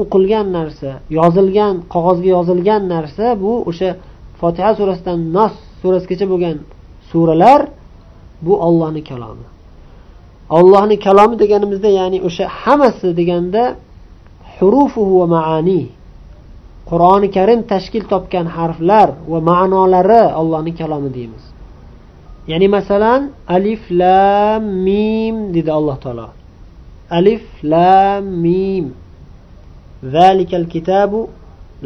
o'qilgan 0.02 0.46
narsa 0.58 0.90
yozilgan 1.18 1.74
qog'ozga 1.94 2.28
yozilgan 2.36 2.82
narsa 2.94 3.26
bu 3.42 3.52
o'sha 3.70 3.90
fotiha 4.40 4.70
surasidan 4.78 5.20
nos 5.36 5.54
surasigacha 5.80 6.26
bo'lgan 6.32 6.56
suralar 7.10 7.60
bu 8.46 8.52
ollohni 8.66 9.02
kalomi. 9.10 9.46
Ollohni 10.58 10.96
kalomi 11.06 11.36
deganimizda 11.42 11.88
ya'ni 12.00 12.18
o'sha 12.28 12.44
hammasi 12.60 13.08
deganda 13.20 13.62
hurufuhu 14.56 15.14
va 15.20 15.26
maani. 15.36 15.82
Qur'oni 16.90 17.28
karim 17.36 17.60
tashkil 17.72 18.04
topgan 18.12 18.46
harflar 18.56 19.08
va 19.32 19.38
ma'nolari 19.50 20.22
ollohni 20.40 20.72
kalomi 20.80 21.10
deymiz. 21.16 21.44
Ya'ni 22.50 22.68
masalan 22.76 23.20
alif 23.56 23.82
lam 24.00 24.62
mim 24.86 25.36
dedi 25.56 25.70
alloh 25.78 25.96
taolo. 26.04 26.28
Alif 27.18 27.44
lam 27.72 28.24
mim. 28.44 28.86
Zalikal 30.14 30.66
kitabu 30.74 31.20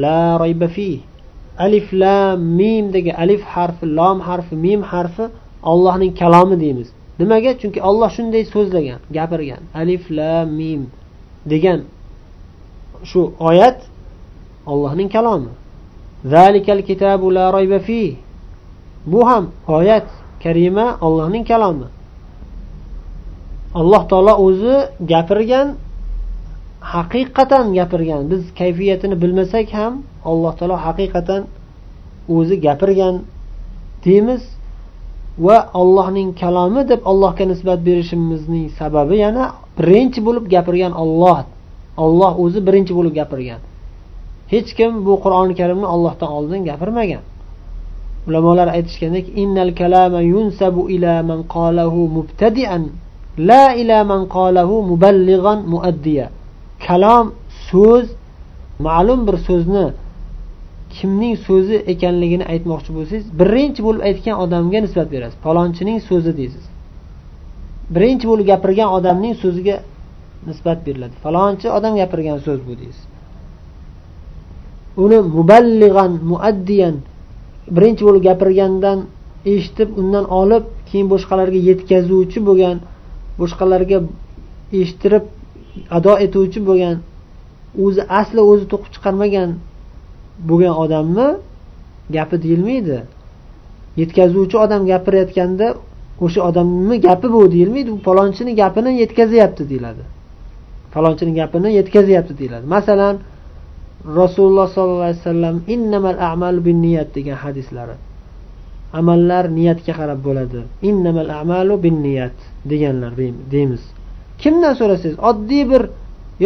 la 0.03 0.39
rayba 0.43 0.69
fih. 0.77 1.12
Alif 1.59 1.93
lam 1.93 2.41
mim 2.41 2.93
degan 2.93 3.15
alif 3.15 3.43
harfi 3.43 3.87
lom 3.87 4.21
harfi 4.21 4.55
mim 4.57 4.83
harfi 4.83 5.25
ollohning 5.63 6.15
kalomi 6.15 6.61
deymiz. 6.61 6.89
Nimaga? 7.19 7.59
Chunki 7.61 7.81
olloh 7.89 8.11
shunday 8.17 8.45
so'zlagan 8.55 9.01
gapirgan. 9.17 9.63
Alif 9.75 10.11
lam 10.11 10.49
mim 10.61 10.83
degan 11.53 11.81
shu 13.05 13.21
oyat 13.49 13.79
ollohning 14.67 15.09
kalomi. 15.09 15.53
Zalikal 16.25 16.83
kitabu 16.89 17.35
la 17.35 17.53
rayba 17.53 17.79
fi 17.79 18.17
bu 19.07 19.21
ham 19.29 19.45
oyat 19.69 20.07
karima 20.43 20.87
ollohning 21.01 21.45
kalomi. 21.45 21.89
Alloh 23.75 24.03
taolo 24.11 24.35
o'zi 24.47 24.77
gapirgan 25.13 25.69
haqiqatan 26.81 27.67
gapirgan. 27.79 28.31
Biz 28.31 28.43
kayfiyatini 28.61 29.17
bilmasak 29.23 29.69
ham 29.79 29.95
alloh 30.31 30.53
taolo 30.59 30.77
haqiqatan 30.87 31.43
o'zi 32.37 32.57
gapirgan 32.67 33.15
deymiz. 34.05 34.43
Va 35.47 35.59
allohning 35.81 36.29
kalomi 36.43 36.83
deb 36.93 37.01
allohga 37.11 37.45
nisbat 37.53 37.81
berishimizning 37.89 38.67
sababi 38.79 39.17
yana 39.25 39.45
birinchi 39.79 40.21
bo'lib 40.27 40.45
gapirgan 40.55 40.93
olloh 41.03 41.39
olloh 42.05 42.33
o'zi 42.45 42.61
birinchi 42.67 42.93
bo'lib 42.99 43.15
gapirgan. 43.21 43.61
Hech 44.53 44.71
kim 44.79 44.91
bu 45.07 45.13
qur'oni 45.25 45.55
karimni 45.61 45.89
ollohdan 45.95 46.31
oldin 46.39 46.61
gapirmagan. 46.71 47.23
Ulamolar 48.29 48.69
aytishgandek 48.77 49.27
innal 49.43 49.73
kalama 49.81 50.21
yunsabu 50.35 50.83
ila 50.95 51.15
man 51.31 51.41
qalahu 51.55 52.01
mubtadian 52.17 52.83
la 53.49 53.65
ila 53.83 53.99
man 54.11 54.21
qalahu 54.37 54.75
muballighan 54.91 55.59
muaddiya. 55.73 56.27
Kalom 56.87 57.27
so'z 57.69 58.07
ma'lum 58.87 59.21
bir 59.27 59.37
so'zni 59.49 59.87
kimning 60.97 61.35
so'zi 61.47 61.77
ekanligini 61.93 62.45
aytmoqchi 62.53 62.91
bo'lsangiz 62.97 63.25
birinchi 63.41 63.81
bo'lib 63.87 64.03
aytgan 64.09 64.37
odamga 64.45 64.79
nisbat 64.87 65.09
berasiz. 65.15 65.39
Palonchining 65.47 65.99
so'zi 66.09 66.33
deysiz. 66.41 66.65
Birinchi 67.95 68.25
bo'lib 68.31 68.47
gapirgan 68.53 68.89
odamning 68.99 69.35
so'ziga 69.43 69.77
nisbat 70.49 70.79
beriladi. 70.87 71.15
Falonchi 71.25 71.67
odam 71.79 71.93
gapirgan 72.01 72.39
so'z 72.47 72.61
bu 72.69 72.75
deysiz. 72.83 73.05
Uni 75.05 75.19
muballig'an 75.39 76.13
muaddiyan 76.31 76.95
birinchi 77.77 78.03
bo'lib 78.07 78.23
gapirgandan 78.29 78.99
eshitib 79.53 79.89
undan 80.01 80.25
olib 80.41 80.65
keyin 80.89 81.07
boshqalarga 81.13 81.61
yetkazuvchi 81.69 82.41
bo'lgan 82.49 82.77
boshqalarga 83.41 83.99
eshittirib 84.81 85.25
ado 85.97 86.13
etuvchi 86.27 86.61
bo'lgan 86.69 86.97
o'zi 87.85 88.03
asli 88.21 88.41
o'zi 88.51 88.65
to'qib 88.73 88.91
chiqarmagan 88.95 89.51
bo'lgan 90.49 90.75
odamni 90.85 91.29
gapi 92.17 92.37
deyilmaydi. 92.45 92.99
Yetkazuvchi 94.01 94.57
odam 94.65 94.83
gapirayotganda 94.91 95.67
o'sha 96.25 96.41
odamni 96.49 96.97
gapi 97.07 97.27
bu 97.35 97.41
deyilmaydi. 97.55 97.91
U 97.97 97.99
palonchini 98.09 98.53
gapini 98.61 98.91
yetkazyapti 99.03 99.63
deyiladi. 99.71 100.03
Palonchini 100.95 101.33
gapini 101.41 101.69
yetkazyapti 101.79 102.33
deyiladi. 102.41 102.67
Masalan 102.77 103.15
rasululloh 104.21 104.67
sollallohu 104.75 105.05
alayhi 105.09 105.19
vasallam 105.23 105.57
innamal 105.75 106.19
a'malu 106.29 106.61
binniyat 106.69 107.09
degan 107.17 107.39
hadislari. 107.45 107.97
Amallar 109.01 109.45
niyatga 109.59 109.93
qarab 110.01 110.21
bo'ladi. 110.27 110.59
Innamal 110.89 111.31
a'malu 111.41 111.75
binniyat 111.85 112.37
deganlar 112.71 113.13
deymiz. 113.55 113.83
Kimdan 114.43 114.75
so'rasangiz 114.81 115.17
oddiy 115.31 115.65
bir 115.73 115.83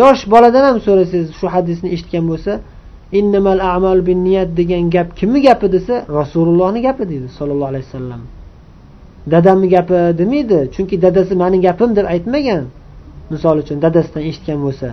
yosh 0.01 0.23
boladan 0.33 0.65
ham 0.69 0.79
so'rasangiz 0.87 1.29
shu 1.39 1.47
hadisni 1.55 1.89
eshitgan 1.95 2.25
bo'lsa 2.31 2.53
innamal 3.13 3.61
a'malu 3.61 4.07
binniyat 4.07 4.57
degan 4.57 4.91
gap 4.91 5.17
kimni 5.17 5.43
gapi 5.43 5.67
desa 5.73 5.95
rasulullohni 6.09 6.81
gapi 6.83 7.09
deydi 7.09 7.29
sollallohu 7.39 7.71
alayhi 7.73 7.87
vasallam. 7.89 8.21
Dadamni 9.31 9.69
gapi 9.69 9.99
demaydi 10.19 10.59
chunki 10.75 11.03
dadasi 11.03 11.35
mani 11.43 11.61
gapim 11.61 11.97
deb 11.97 12.07
aytmagan. 12.15 12.65
Misol 13.31 13.57
uchun 13.63 13.79
dadasidan 13.85 14.23
eshitgan 14.31 14.59
bo'lsa 14.67 14.89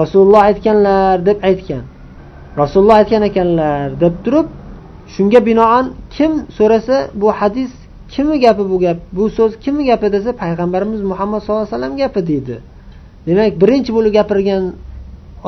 rasululloh 0.00 0.42
aytganlar 0.48 1.26
deb 1.28 1.38
aytgan. 1.48 1.84
Rasululloh 2.60 2.96
aytgan 3.00 3.22
ekanlar 3.30 4.00
deb 4.02 4.14
turib 4.24 4.46
shunga 5.14 5.40
binoan 5.48 5.86
kim 6.14 6.32
so'rasa 6.58 6.96
bu 7.20 7.28
hadis 7.40 7.70
kimni 8.12 8.36
gapi 8.44 8.62
bu 8.70 8.76
gap 8.84 8.98
bu 9.16 9.24
so'z 9.36 9.52
kimni 9.64 9.84
gapi 9.90 10.06
desa 10.12 10.30
payg'ambarimiz 10.42 11.00
muhammad 11.10 11.40
sallallohu 11.40 11.64
alayhi 11.64 11.74
vasallam 11.76 11.94
gapi 12.02 12.20
deydi. 12.30 12.56
Demak 13.26 13.52
birinchi 13.62 13.90
bo'lib 13.96 14.12
gapirgan 14.18 14.62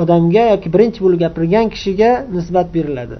odamga 0.00 0.44
yoki 0.52 0.68
birinchi 0.74 0.98
bo'lib 1.04 1.18
gapirgan 1.24 1.66
kishiga 1.74 2.10
nisbat 2.34 2.66
beriladi. 2.76 3.16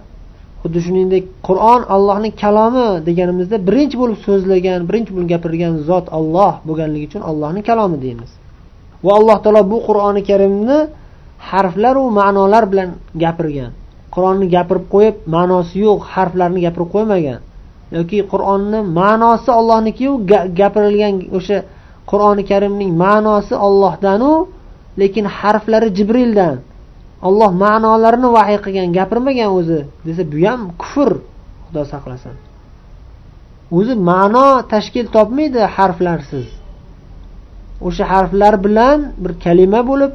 Xuddi 0.63 0.79
shuningdek 0.87 1.25
qur'on 1.47 1.81
allohning 1.95 2.35
kalomi 2.43 2.89
deganimizda 3.09 3.57
birinchi 3.69 3.97
bo'lib 4.03 4.19
so'zlagan 4.27 4.81
birinchi 4.89 5.11
bo'lib 5.15 5.29
gapirgan 5.35 5.73
zot 5.89 6.07
olloh 6.19 6.53
bo'lganligi 6.69 7.05
uchun 7.11 7.23
allohning 7.31 7.65
kalomi 7.71 7.97
deymiz. 8.05 8.31
Va 9.05 9.13
alloh 9.19 9.37
taolo 9.45 9.63
bu 9.73 9.79
qur'oni 9.89 10.23
karimni 10.31 10.79
harflaru 11.51 12.05
ma'nolar 12.19 12.65
bilan 12.73 12.89
gapirgan. 13.23 13.71
Qur'onni 14.15 14.47
gapirib 14.57 14.85
qo'yib 14.95 15.17
ma'nosi 15.37 15.75
yo'q 15.87 16.01
harflarni 16.15 16.61
gapirib 16.67 16.91
qo'ymagan. 16.95 17.41
Yoki 17.97 18.19
qur'onni 18.33 18.79
ma'nosi 19.01 19.51
ollohnikiyu 19.61 20.13
gapirilgan 20.61 21.15
o'sha 21.39 21.59
qur'oni 22.11 22.43
karimning 22.51 22.91
ma'nosi 23.05 23.55
ollohdanu 23.67 24.33
lekin 25.01 25.25
harflari 25.39 25.89
jibrildan. 25.99 26.57
Olloh 27.29 27.51
ma'nolarini 27.65 28.29
vahiy 28.37 28.59
qilgan 28.65 28.89
gapirmagan 28.99 29.51
o'zi 29.59 29.81
desa 30.07 30.23
bu 30.33 30.39
ham 30.47 30.61
kufr 30.83 31.11
xudo 31.67 31.83
saqlasin. 31.93 32.37
O'zi 33.79 33.95
ma'no 34.11 34.49
tashkil 34.73 35.07
topmaydi 35.17 35.63
harflarsiz. 35.77 36.47
O'sha 37.87 38.05
harflar 38.13 38.55
bilan 38.67 38.99
bir 39.23 39.33
kalima 39.45 39.81
bo'lib 39.91 40.13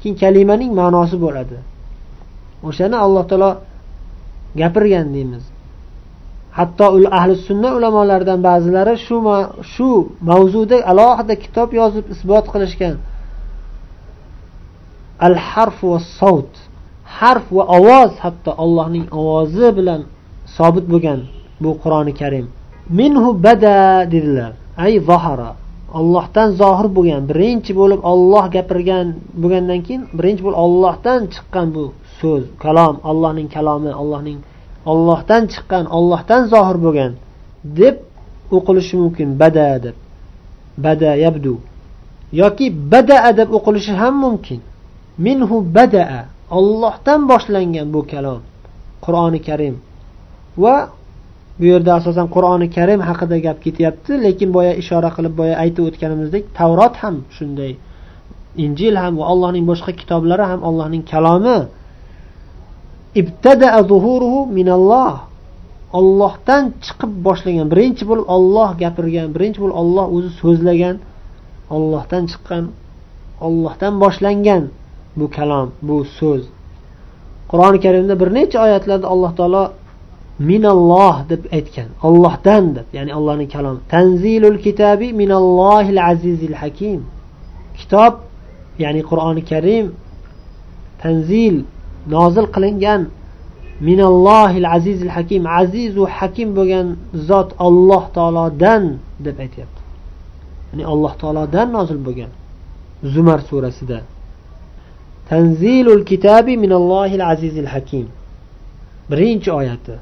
keyin 0.00 0.14
kalimaning 0.22 0.70
ma'nosi 0.80 1.16
bo'ladi. 1.24 1.56
O'shani 2.68 2.96
alloh 3.04 3.24
taolo 3.30 3.50
gapirgan 4.60 5.06
deymiz. 5.14 5.44
Hatto 6.58 6.86
ahli 7.18 7.34
sunna 7.48 7.70
ulamolaridan 7.78 8.38
ba'zilari 8.48 8.94
shu 9.06 9.16
shu 9.72 9.88
mavzuda 10.30 10.76
alohida 10.90 11.34
kitob 11.44 11.68
yozib 11.80 12.04
isbot 12.14 12.46
qilishgan 12.54 12.94
al 15.26 15.36
harf 15.48 15.78
va 15.90 15.98
savt 16.18 16.54
harf 17.18 17.46
va 17.56 17.64
ovoz 17.78 18.12
hatto 18.24 18.50
allohning 18.64 19.06
ovozi 19.18 19.68
bilan 19.78 20.00
sobit 20.56 20.86
bo'lgan 20.92 21.20
bu 21.62 21.70
qur'oni 21.82 22.12
karim. 22.20 22.46
Minhu 22.98 23.28
bada 23.46 23.76
dedilar. 24.12 24.52
Ay 24.84 24.94
zohara 25.08 25.50
ollohdan 25.98 26.48
zohir 26.60 26.88
bo'lgan 26.96 27.22
birinchi 27.30 27.72
bo'lib 27.80 28.00
olloh 28.12 28.44
gapirgan 28.56 29.06
bo'lgandan 29.42 29.80
keyin 29.86 30.02
birinchi 30.18 30.42
bo'lib 30.44 30.60
ollohdan 30.64 31.20
chiqqan 31.34 31.66
bu 31.76 31.84
so'z 32.18 32.44
kalom 32.64 32.96
allohning 33.10 33.48
kalomi 33.56 33.92
allohning 34.00 34.38
ollohdan 34.92 35.42
chiqqan 35.52 35.84
ollohdan 35.96 36.42
zohir 36.52 36.76
bo'lgan 36.84 37.12
deb 37.80 37.96
o'qilishi 38.56 38.94
mumkin. 39.02 39.28
Bada 39.40 39.82
deb. 39.84 39.96
Bada 40.84 41.10
yabdu. 41.24 41.54
Yoki 42.32 42.66
badaa 42.92 43.30
deb 43.36 43.48
o'qilishi 43.56 43.92
ham 44.00 44.14
mumkin. 44.24 44.60
Minhu 45.26 45.56
badaa. 45.76 46.20
Ollohdan 46.58 47.20
boshlangan 47.30 47.88
bu 47.94 48.00
kalom 48.10 48.40
qur'oni 49.04 49.40
karim. 49.48 49.74
Va 50.62 50.76
bu 51.58 51.64
yerda 51.72 51.92
asosan 52.00 52.26
qur'oni 52.34 52.66
karim 52.76 53.00
haqida 53.08 53.36
gap 53.46 53.58
ketyapti 53.64 54.12
lekin 54.24 54.48
boya 54.56 54.72
ishora 54.82 55.10
qilib 55.16 55.34
boya 55.40 55.54
aytib 55.62 55.82
o'tganimizdek 55.88 56.44
tavrot 56.58 56.94
ham 57.02 57.16
shunday. 57.36 57.72
Injil 58.64 58.94
ham 59.02 59.12
va 59.20 59.24
allohning 59.32 59.64
boshqa 59.70 59.92
kitoblari 60.00 60.44
ham 60.50 60.60
allohning 60.68 61.02
kalomi. 61.12 61.58
Minalloh. 64.58 65.14
Ollohdan 65.98 66.64
chiqib 66.84 67.12
boshlagan 67.26 67.66
birinchi 67.72 68.04
bo'lib 68.10 68.26
olloh 68.36 68.70
gapirgan 68.82 69.28
birinchi 69.36 69.58
bo'lib 69.62 69.76
olloh 69.82 70.06
o'zi 70.16 70.30
so'zlagan 70.40 70.96
ollohdan 71.76 72.24
chiqqan 72.32 72.64
ollohdan 73.46 73.94
boshlangan 74.04 74.62
bu 75.18 75.26
kalom 75.36 75.68
bu 75.82 75.96
so'z. 76.18 76.44
Qur'oni 77.50 77.78
karimda 77.84 78.14
bir 78.20 78.28
necha 78.38 78.58
oyatlarda 78.66 79.06
alloh 79.14 79.32
taolo 79.38 79.64
minalloh 80.50 81.16
deb 81.30 81.42
aytgan 81.56 81.90
ollohdan 82.06 82.64
deb 82.76 82.86
ya'ni 82.96 83.12
allohning 83.18 83.50
kalomi 83.56 83.80
tanzilul 83.94 84.58
kitabi 84.66 85.08
minallohil 85.22 86.00
azizil 86.12 86.56
hakim. 86.62 87.00
Kitob 87.78 88.14
ya'ni 88.84 89.02
qur'oni 89.10 89.42
karim 89.52 89.86
tanzil 91.02 91.56
nozil 92.14 92.46
qilingan 92.54 93.00
minallohil 93.88 94.68
azizil 94.76 95.12
hakim 95.16 95.42
azizu 95.60 96.04
hakim 96.18 96.48
bo'lgan 96.58 96.86
zot 97.28 97.50
olloh 97.66 98.04
taolodan 98.16 98.82
deb 99.26 99.36
aytyapti. 99.44 99.80
Ya'ni 100.70 100.84
alloh 100.92 101.12
taolodan 101.20 101.68
nozil 101.76 101.98
bo'lgan 102.06 102.30
zumar 103.14 103.40
surasida. 103.50 103.98
Tanzilul 105.30 106.04
kitabi 106.10 106.56
minallohil 106.56 107.24
azizil 107.32 107.66
hakim. 107.74 108.06
Birinchi 109.10 109.50
oyati. 109.52 109.96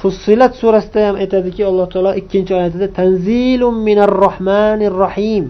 Fussilat 0.00 0.54
surasida 0.60 1.00
ham 1.06 1.16
aytadiki 1.22 1.62
alloh 1.70 1.86
taolo 1.92 2.12
ikkinchi 2.20 2.52
oyatida 2.58 2.86
tanzilum 3.00 3.74
minar 3.88 4.10
rohmanir 4.24 4.94
rohim. 5.04 5.44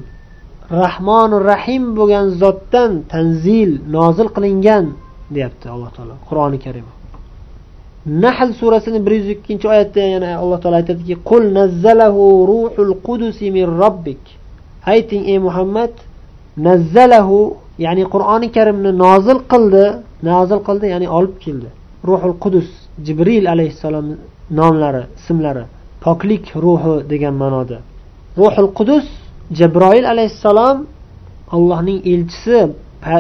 Rahmonur 0.71 1.45
rahim 1.53 1.83
bo'lgan 1.99 2.27
zotdan 2.43 2.93
tanzil 3.13 3.71
nozil 3.97 4.29
qilingan 4.37 4.87
deyapti 5.35 5.67
alloh 5.75 5.91
taolo 5.97 6.15
qur'oni 6.29 6.59
karim 6.65 6.87
nahl 8.07 8.51
surasini 8.61 8.99
bir 9.07 9.13
yuz 9.19 9.29
ikkinchi 9.37 9.67
oyatda 9.73 10.01
yana 10.15 10.29
alloh 10.43 10.59
taolo 10.63 10.77
aytadiki 10.83 11.15
qul 11.31 11.45
nazzalahu 11.59 12.23
ruhul 12.51 12.93
qudusi 13.07 13.47
min 13.57 13.67
robbik 13.83 14.23
ayting 14.95 15.23
ey 15.33 15.39
muhammad 15.47 15.93
nazzalahu 16.67 17.39
ya'ni 17.85 18.05
qur'oni 18.15 18.49
karimni 18.57 18.91
nozil 19.05 19.39
qildi 19.53 19.85
nozil 20.31 20.61
qildi 20.69 20.87
ya'ni 20.95 21.09
olib 21.19 21.35
keldi. 21.45 21.69
Ruhul 22.09 22.37
qudus 22.45 22.69
jibril 23.07 23.45
alayhissalom 23.55 24.07
nomlari 24.61 25.03
ismlari 25.19 25.65
poklik 26.05 26.45
ruhi 26.65 26.95
degan 27.13 27.35
ma'noda. 27.43 27.79
Ruhul 28.41 28.71
qudus 28.79 29.07
jabroil 29.59 30.05
alayhissalom 30.13 30.77
allohning 31.57 31.99
elchisi 32.13 32.59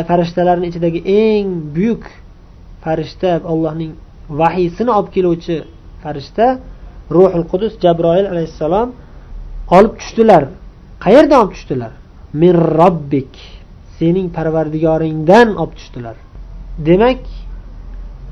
farishtalarni 0.08 0.66
ichidagi 0.70 1.00
eng 1.22 1.46
buyuk 1.76 2.04
farishta 2.84 3.30
allohning 3.52 3.92
vahiysini 4.40 4.90
olib 4.98 5.10
keluvchi 5.16 5.56
farishta 6.02 6.46
ruhul 7.16 7.46
qudus 7.52 7.72
jabroil 7.84 8.26
alayhissalom 8.32 8.88
olib 9.76 9.92
tushdilar. 10.00 10.42
Qayerdan 11.04 11.38
olib 11.42 11.52
tushdilar? 11.56 11.92
Min 12.42 12.54
robbik 12.80 13.32
sening 13.98 14.28
parvardigoringdan 14.36 15.48
olib 15.62 15.72
tushdilar. 15.78 16.16
Demak 16.88 17.20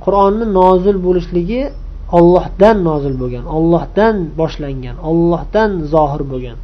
qur'onni 0.04 0.46
nozil 0.60 0.96
bo'lishligi 1.06 1.62
ollohdan 2.18 2.76
nozil 2.88 3.14
bo'lgan 3.22 3.44
ollohdan 3.56 4.16
boshlangan 4.40 4.96
ollohdan 5.10 5.70
zohir 5.94 6.22
bo'lgan. 6.32 6.58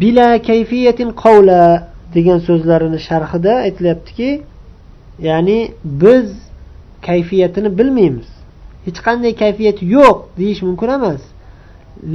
Bila 0.00 0.28
kayfiyatin 0.48 1.08
qavla 1.24 1.62
degan 2.14 2.38
so'zlarini 2.48 2.98
sharhida 3.08 3.52
aytilyaptiki 3.66 4.30
ya'ni 5.28 5.58
biz 6.02 6.28
kayfiyatini 7.08 7.70
bilmaymiz. 7.78 8.28
Hech 8.86 8.98
qanday 9.06 9.32
kayfiyati 9.42 9.84
yo'q 9.96 10.16
deyish 10.40 10.60
mumkin 10.68 10.88
emas 10.98 11.22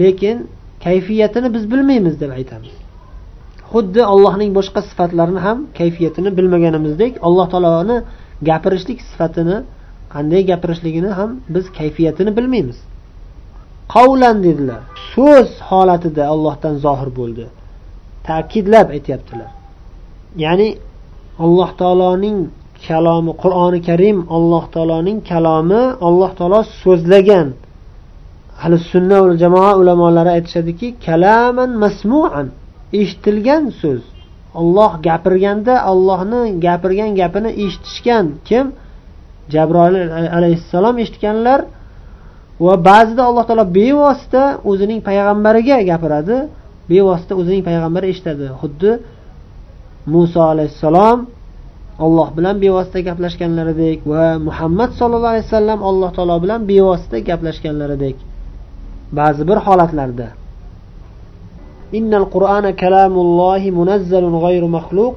lekin 0.02 0.38
kayfiyatini 0.86 1.48
biz 1.56 1.64
bilmaymiz 1.72 2.16
deb 2.22 2.32
aytamiz. 2.40 2.77
Xuddi 3.72 4.02
allohning 4.14 4.52
boshqa 4.58 4.82
sifatlarini 4.90 5.42
ham 5.48 5.58
kayfiyatini 5.80 6.30
bilmaganimizdek 6.38 7.14
alloh 7.28 7.48
taoloni 7.54 7.98
gapirishlik 8.50 9.00
sifatini 9.10 9.58
qanday 10.14 10.42
gapirishligini 10.52 11.12
ham 11.20 11.30
biz 11.56 11.66
kayfiyatini 11.80 12.32
bilmaymiz. 12.38 12.78
Qavlan 13.94 14.38
dedilar. 14.48 14.82
So'z 15.14 15.50
holatida 15.70 16.24
ollohdan 16.34 16.76
zohir 16.86 17.10
bo'ldi. 17.20 17.46
Ta'kidlab 18.28 18.88
aytyaptilar. 18.96 19.50
Ya'ni 20.44 20.70
alloh 21.46 21.70
taoloning 21.82 22.38
kalomi 22.88 23.34
qur'oni 23.44 23.80
karim 23.90 24.18
alloh 24.36 24.64
taoloning 24.74 25.18
kalomi 25.32 25.82
alloh 26.08 26.32
taolo 26.40 26.60
so'zlagan 26.82 27.48
ahli 28.62 28.76
sunna 28.92 29.18
jamoa 29.42 29.72
ulamolari 29.82 30.32
aytishadiki 30.38 30.88
kalaman 31.06 31.72
masmuan. 31.84 32.48
Eshitilgan 33.02 33.64
so'z. 33.82 34.04
Olloh 34.60 34.92
gapirganda 35.08 35.74
ollohni 35.92 36.42
gapirgan 36.66 37.12
gapini 37.22 37.50
eshitishgan 37.64 38.26
kim? 38.48 38.66
Jabroil 39.54 39.96
alayhissalom 40.38 40.96
eshitganlar 41.04 41.60
va 42.66 42.74
ba'zida 42.90 43.22
alloh 43.30 43.44
taolo 43.50 43.66
bevosita 43.80 44.44
o'zining 44.70 45.00
payg'ambariga 45.08 45.78
gapiradi 45.92 46.38
bevosita 46.92 47.34
o'zining 47.40 47.62
payg'ambari 47.68 48.08
eshitadi. 48.14 48.46
Xuddi 48.62 48.92
muso 50.14 50.42
alayhissalom 50.54 51.20
olloh 52.06 52.30
bilan 52.38 52.56
bevosita 52.64 53.00
gaplashganlaridek 53.10 54.00
va 54.12 54.26
muhammad 54.48 54.90
sollallohu 55.00 55.32
alayhi 55.34 55.48
vasallam 55.50 55.80
alloh 55.90 56.10
taolo 56.18 56.36
bilan 56.44 56.62
bevosita 56.72 57.18
gaplashganlaridek 57.30 58.18
ba'zi 59.20 59.44
bir 59.50 59.58
holatlarda. 59.68 60.28
إن 61.95 62.15
القرآن 62.15 62.71
كلام 62.71 63.15
الله 63.27 63.71
منزل 63.71 64.25
غير 64.47 64.67
مخلوق 64.67 65.17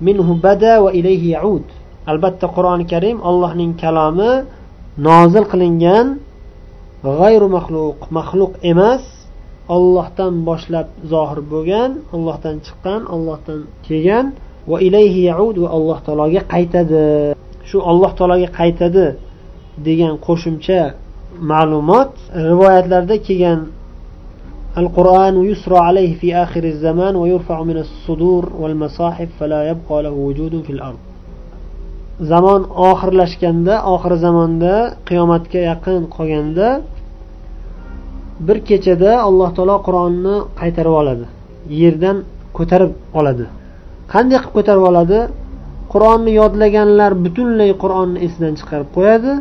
منه 0.00 0.28
بدا 0.44 0.78
وإليه 0.78 1.22
يعود 1.32 1.66
albatta 2.12 2.46
qur'oni 2.56 2.86
karim 2.92 3.16
allohning 3.30 3.72
kalomi 3.82 4.32
nozil 5.08 5.44
qilingan 5.52 6.06
g'ayru 7.18 7.48
maxluq 7.56 7.98
maxluq 8.18 8.52
emas 8.72 9.04
ollohdan 9.76 10.34
boshlab 10.48 10.88
zohir 11.12 11.40
bo'lgan 11.52 11.90
ollohdan 12.14 12.56
chiqqan 12.66 13.00
ollohdan 13.14 13.60
kelgan 13.86 14.26
va 14.70 14.76
ilayhi 14.88 15.20
yaud 15.30 15.56
va 15.62 15.68
alloh 15.76 15.98
taologa 16.06 16.42
qaytadi 16.54 17.04
shu 17.68 17.78
alloh 17.90 18.10
taologa 18.18 18.48
qaytadi 18.58 19.06
degan 19.86 20.14
qo'shimcha 20.26 20.80
ma'lumot 21.50 22.12
rivoyatlarda 22.48 23.16
kelgan 23.26 23.60
القرآن 24.82 25.44
يسرى 25.50 25.78
عليه 25.78 26.14
في 26.20 26.28
آخر 26.44 26.64
الزمان 26.64 27.16
ويرفع 27.16 27.62
من 27.62 27.78
الصدور 27.84 28.52
والمصاحف 28.60 29.28
فلا 29.40 29.60
يبقى 29.70 30.02
له 30.02 30.10
وجود 30.10 30.54
في 30.66 30.72
الأرض 30.76 31.00
zamon 32.30 32.62
oxirlashganda 32.90 33.74
oxir 33.94 34.12
zamonda 34.24 34.74
qiyomatga 35.08 35.60
yaqin 35.70 36.00
qolganda 36.16 36.68
bir 38.46 38.58
kechada 38.68 39.10
alloh 39.28 39.48
taolo 39.56 39.76
qur'onni 39.86 40.34
qaytarib 40.60 40.94
oladi 41.00 41.26
yerdan 41.80 42.16
ko'tarib 42.56 42.92
oladi 43.18 43.44
qanday 44.12 44.38
qilib 44.42 44.54
ko'tarib 44.56 44.84
oladi 44.90 45.18
qur'onni 45.92 46.30
yodlaganlar 46.40 47.12
butunlay 47.24 47.70
qur'onni 47.82 48.18
esidan 48.26 48.52
chiqarib 48.60 48.88
qo'yadi 48.96 49.32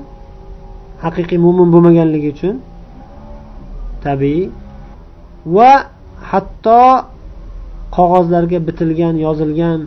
haqiqiy 1.06 1.40
mo'min 1.46 1.68
bo'lmaganligi 1.74 2.30
uchun 2.36 2.56
tabiiy 4.06 4.44
va 5.47 5.73
hatto 6.31 6.83
qog'ozlarga 7.97 8.59
bitilgan 8.69 9.15
yozilgan. 9.27 9.81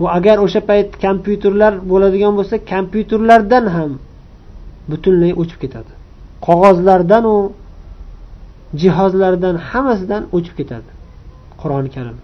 Va 0.00 0.08
agar 0.18 0.36
o'sha 0.46 0.60
payt 0.70 0.88
kompyuterlar 1.04 1.72
bo'ladigan 1.90 2.32
bo'lsa 2.38 2.56
kompyuterlardan 2.72 3.64
ham 3.76 3.90
butunlay 4.90 5.32
o'chib 5.40 5.58
ketadi. 5.64 5.92
Qog'ozlardanu 6.46 7.36
jihozlardan 8.80 9.56
hammasidan 9.68 10.22
o'chib 10.36 10.54
ketadi. 10.60 10.90
Qur'oni 11.60 11.90
karim. 11.96 12.18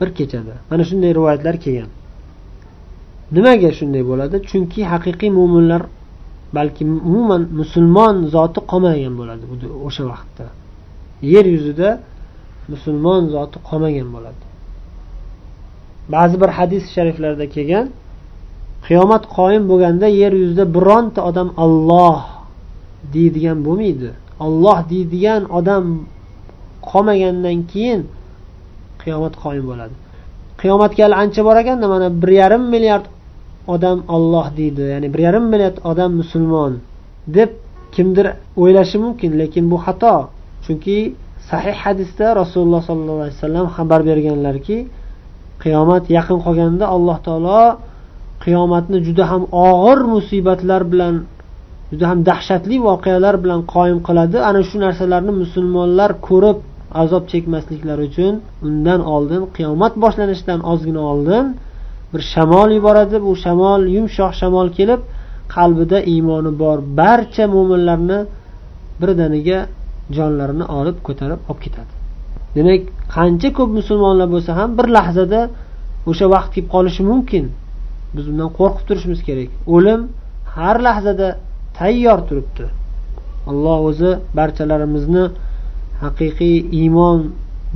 Bir 0.00 0.08
kechada. 0.18 0.54
Mana 0.70 0.82
shunday 0.88 1.10
rivoyatlar 1.18 1.56
kelgan. 1.64 1.90
Nimaga 3.36 3.70
shunday 3.78 4.02
bo'ladi? 4.10 4.36
Chunki 4.50 4.80
haqiqiy 4.92 5.30
mo'minlar 5.38 5.82
balki 6.56 6.82
umuman 7.08 7.42
musulmon 7.60 8.14
zoti 8.34 8.60
qolmagan 8.70 9.14
bo'ladi 9.20 9.44
o'sha 9.88 10.02
vaqtda. 10.12 10.46
Yer 11.22 11.44
yuzida 11.54 11.88
musulmon 12.72 13.22
zoti 13.34 13.58
qolmagan 13.68 14.08
bo'ladi. 14.14 14.42
Ba'zi 16.14 16.36
bir 16.42 16.50
hadis 16.58 16.84
shariflarda 16.94 17.46
kelgan 17.54 17.86
qiyomat 18.86 19.24
qoyim 19.36 19.64
bo'lganda 19.70 20.06
yer 20.22 20.32
yuzida 20.42 20.64
bironta 20.76 21.20
odam 21.30 21.48
olloh 21.64 22.18
deydigan 23.14 23.58
bo'lmaydi. 23.66 24.10
Olloh 24.44 24.78
deydigan 24.92 25.42
odam 25.58 25.84
qolmagandan 26.90 27.58
keyin 27.72 28.00
qiyomat 29.02 29.34
qoyim 29.44 29.64
bo'ladi. 29.70 29.94
Qiyomatga 30.60 31.00
hali 31.04 31.16
ancha 31.22 31.40
bor 31.46 31.56
ekanda 31.62 31.86
mana 31.94 32.08
bir 32.22 32.30
yarim 32.40 32.64
milliard 32.74 33.06
odam 33.74 33.98
olloh 34.14 34.46
deydi 34.58 34.82
ya'ni 34.92 35.08
bir 35.14 35.20
yarim 35.26 35.44
milliard 35.52 35.76
odam 35.90 36.10
musulmon 36.20 36.72
deb 37.36 37.50
kimdir 37.94 38.26
o'ylashi 38.62 38.96
mumkin 39.04 39.30
lekin 39.40 39.64
bu 39.72 39.76
xato 39.84 40.14
chunki 40.64 40.98
sahih 41.50 41.76
hadisda 41.84 42.26
rasululloh 42.40 42.80
sollallohu 42.88 43.20
alayhi 43.24 43.36
vasallam 43.38 43.66
xabar 43.76 44.00
berganlarki 44.08 44.78
qiyomat 45.62 46.04
yaqin 46.16 46.38
qolganda 46.44 46.84
alloh 46.96 47.18
taolo 47.26 47.62
qiyomatni 48.44 48.98
juda 49.06 49.24
ham 49.30 49.42
og'ir 49.68 49.98
musibatlar 50.14 50.82
bilan 50.92 51.14
juda 51.90 52.06
ham 52.10 52.18
dahshatli 52.28 52.76
voqealar 52.88 53.34
bilan 53.44 53.60
qoyim 53.74 53.98
qiladi. 54.06 54.36
Ana 54.48 54.60
shu 54.68 54.76
narsalarni 54.84 55.32
musulmonlar 55.42 56.10
ko'rib 56.28 56.58
azob 57.02 57.24
chekmasliklari 57.32 58.02
uchun 58.10 58.34
undan 58.66 59.00
oldin 59.14 59.42
qiyomat 59.56 59.92
boshlanishidan 60.04 60.60
ozgina 60.72 61.02
oldin 61.12 61.44
bir 62.12 62.22
shamol 62.32 62.68
yuboradi. 62.76 63.16
Bu 63.26 63.32
shamol 63.44 63.80
yumshoq 63.96 64.32
shamol 64.40 64.68
kelib 64.78 65.00
qalbida 65.54 65.98
iymoni 66.12 66.50
bor. 66.62 66.78
Barcha 67.00 67.44
mo'minlarni 67.54 68.18
birdaniga 69.00 69.58
jonlarini 70.16 70.64
olib 70.78 70.96
ko'tarib 71.06 71.40
olib 71.50 71.60
ketadi. 71.64 71.92
Demak 72.56 72.82
qancha 73.16 73.48
ko'p 73.58 73.70
musulmonlar 73.78 74.28
bo'lsa 74.34 74.50
ham 74.58 74.70
bir 74.78 74.86
lahzada 74.96 75.40
o'sha 76.10 76.26
vaqt 76.34 76.50
kelib 76.54 76.68
qolishi 76.74 77.02
mumkin. 77.10 77.44
Biz 78.16 78.24
undan 78.32 78.50
qo'rqib 78.58 78.84
turishimiz 78.88 79.20
kerak. 79.28 79.50
O'lim 79.74 80.00
har 80.56 80.76
lahzada 80.86 81.28
tayyor 81.78 82.18
turibdi. 82.28 82.64
Alloh 83.50 83.78
o'zi 83.90 84.10
barchalarimizni 84.38 85.24
haqiqiy 86.04 86.56
iymon 86.80 87.18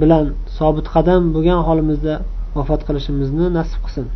bilan 0.00 0.24
sobit 0.58 0.86
qadam 0.94 1.22
bo'lgan 1.34 1.60
holimizda 1.68 2.14
vafot 2.56 2.80
qilishimizni 2.88 3.46
nasib 3.58 3.80
qilsin. 3.84 4.06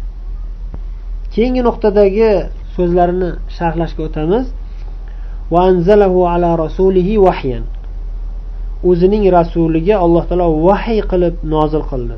Keyingi 1.35 1.63
nuqtadagi 1.69 2.31
so'zlarini 2.77 3.31
sharhlashga 3.57 4.03
o'tamiz. 4.09 4.45
O'zining 8.85 9.25
rasuliga 9.31 9.97
alloh 10.05 10.25
taolo 10.29 10.49
vahiy 10.67 11.01
qilib 11.11 11.35
nozil 11.55 11.83
qildi. 11.91 12.17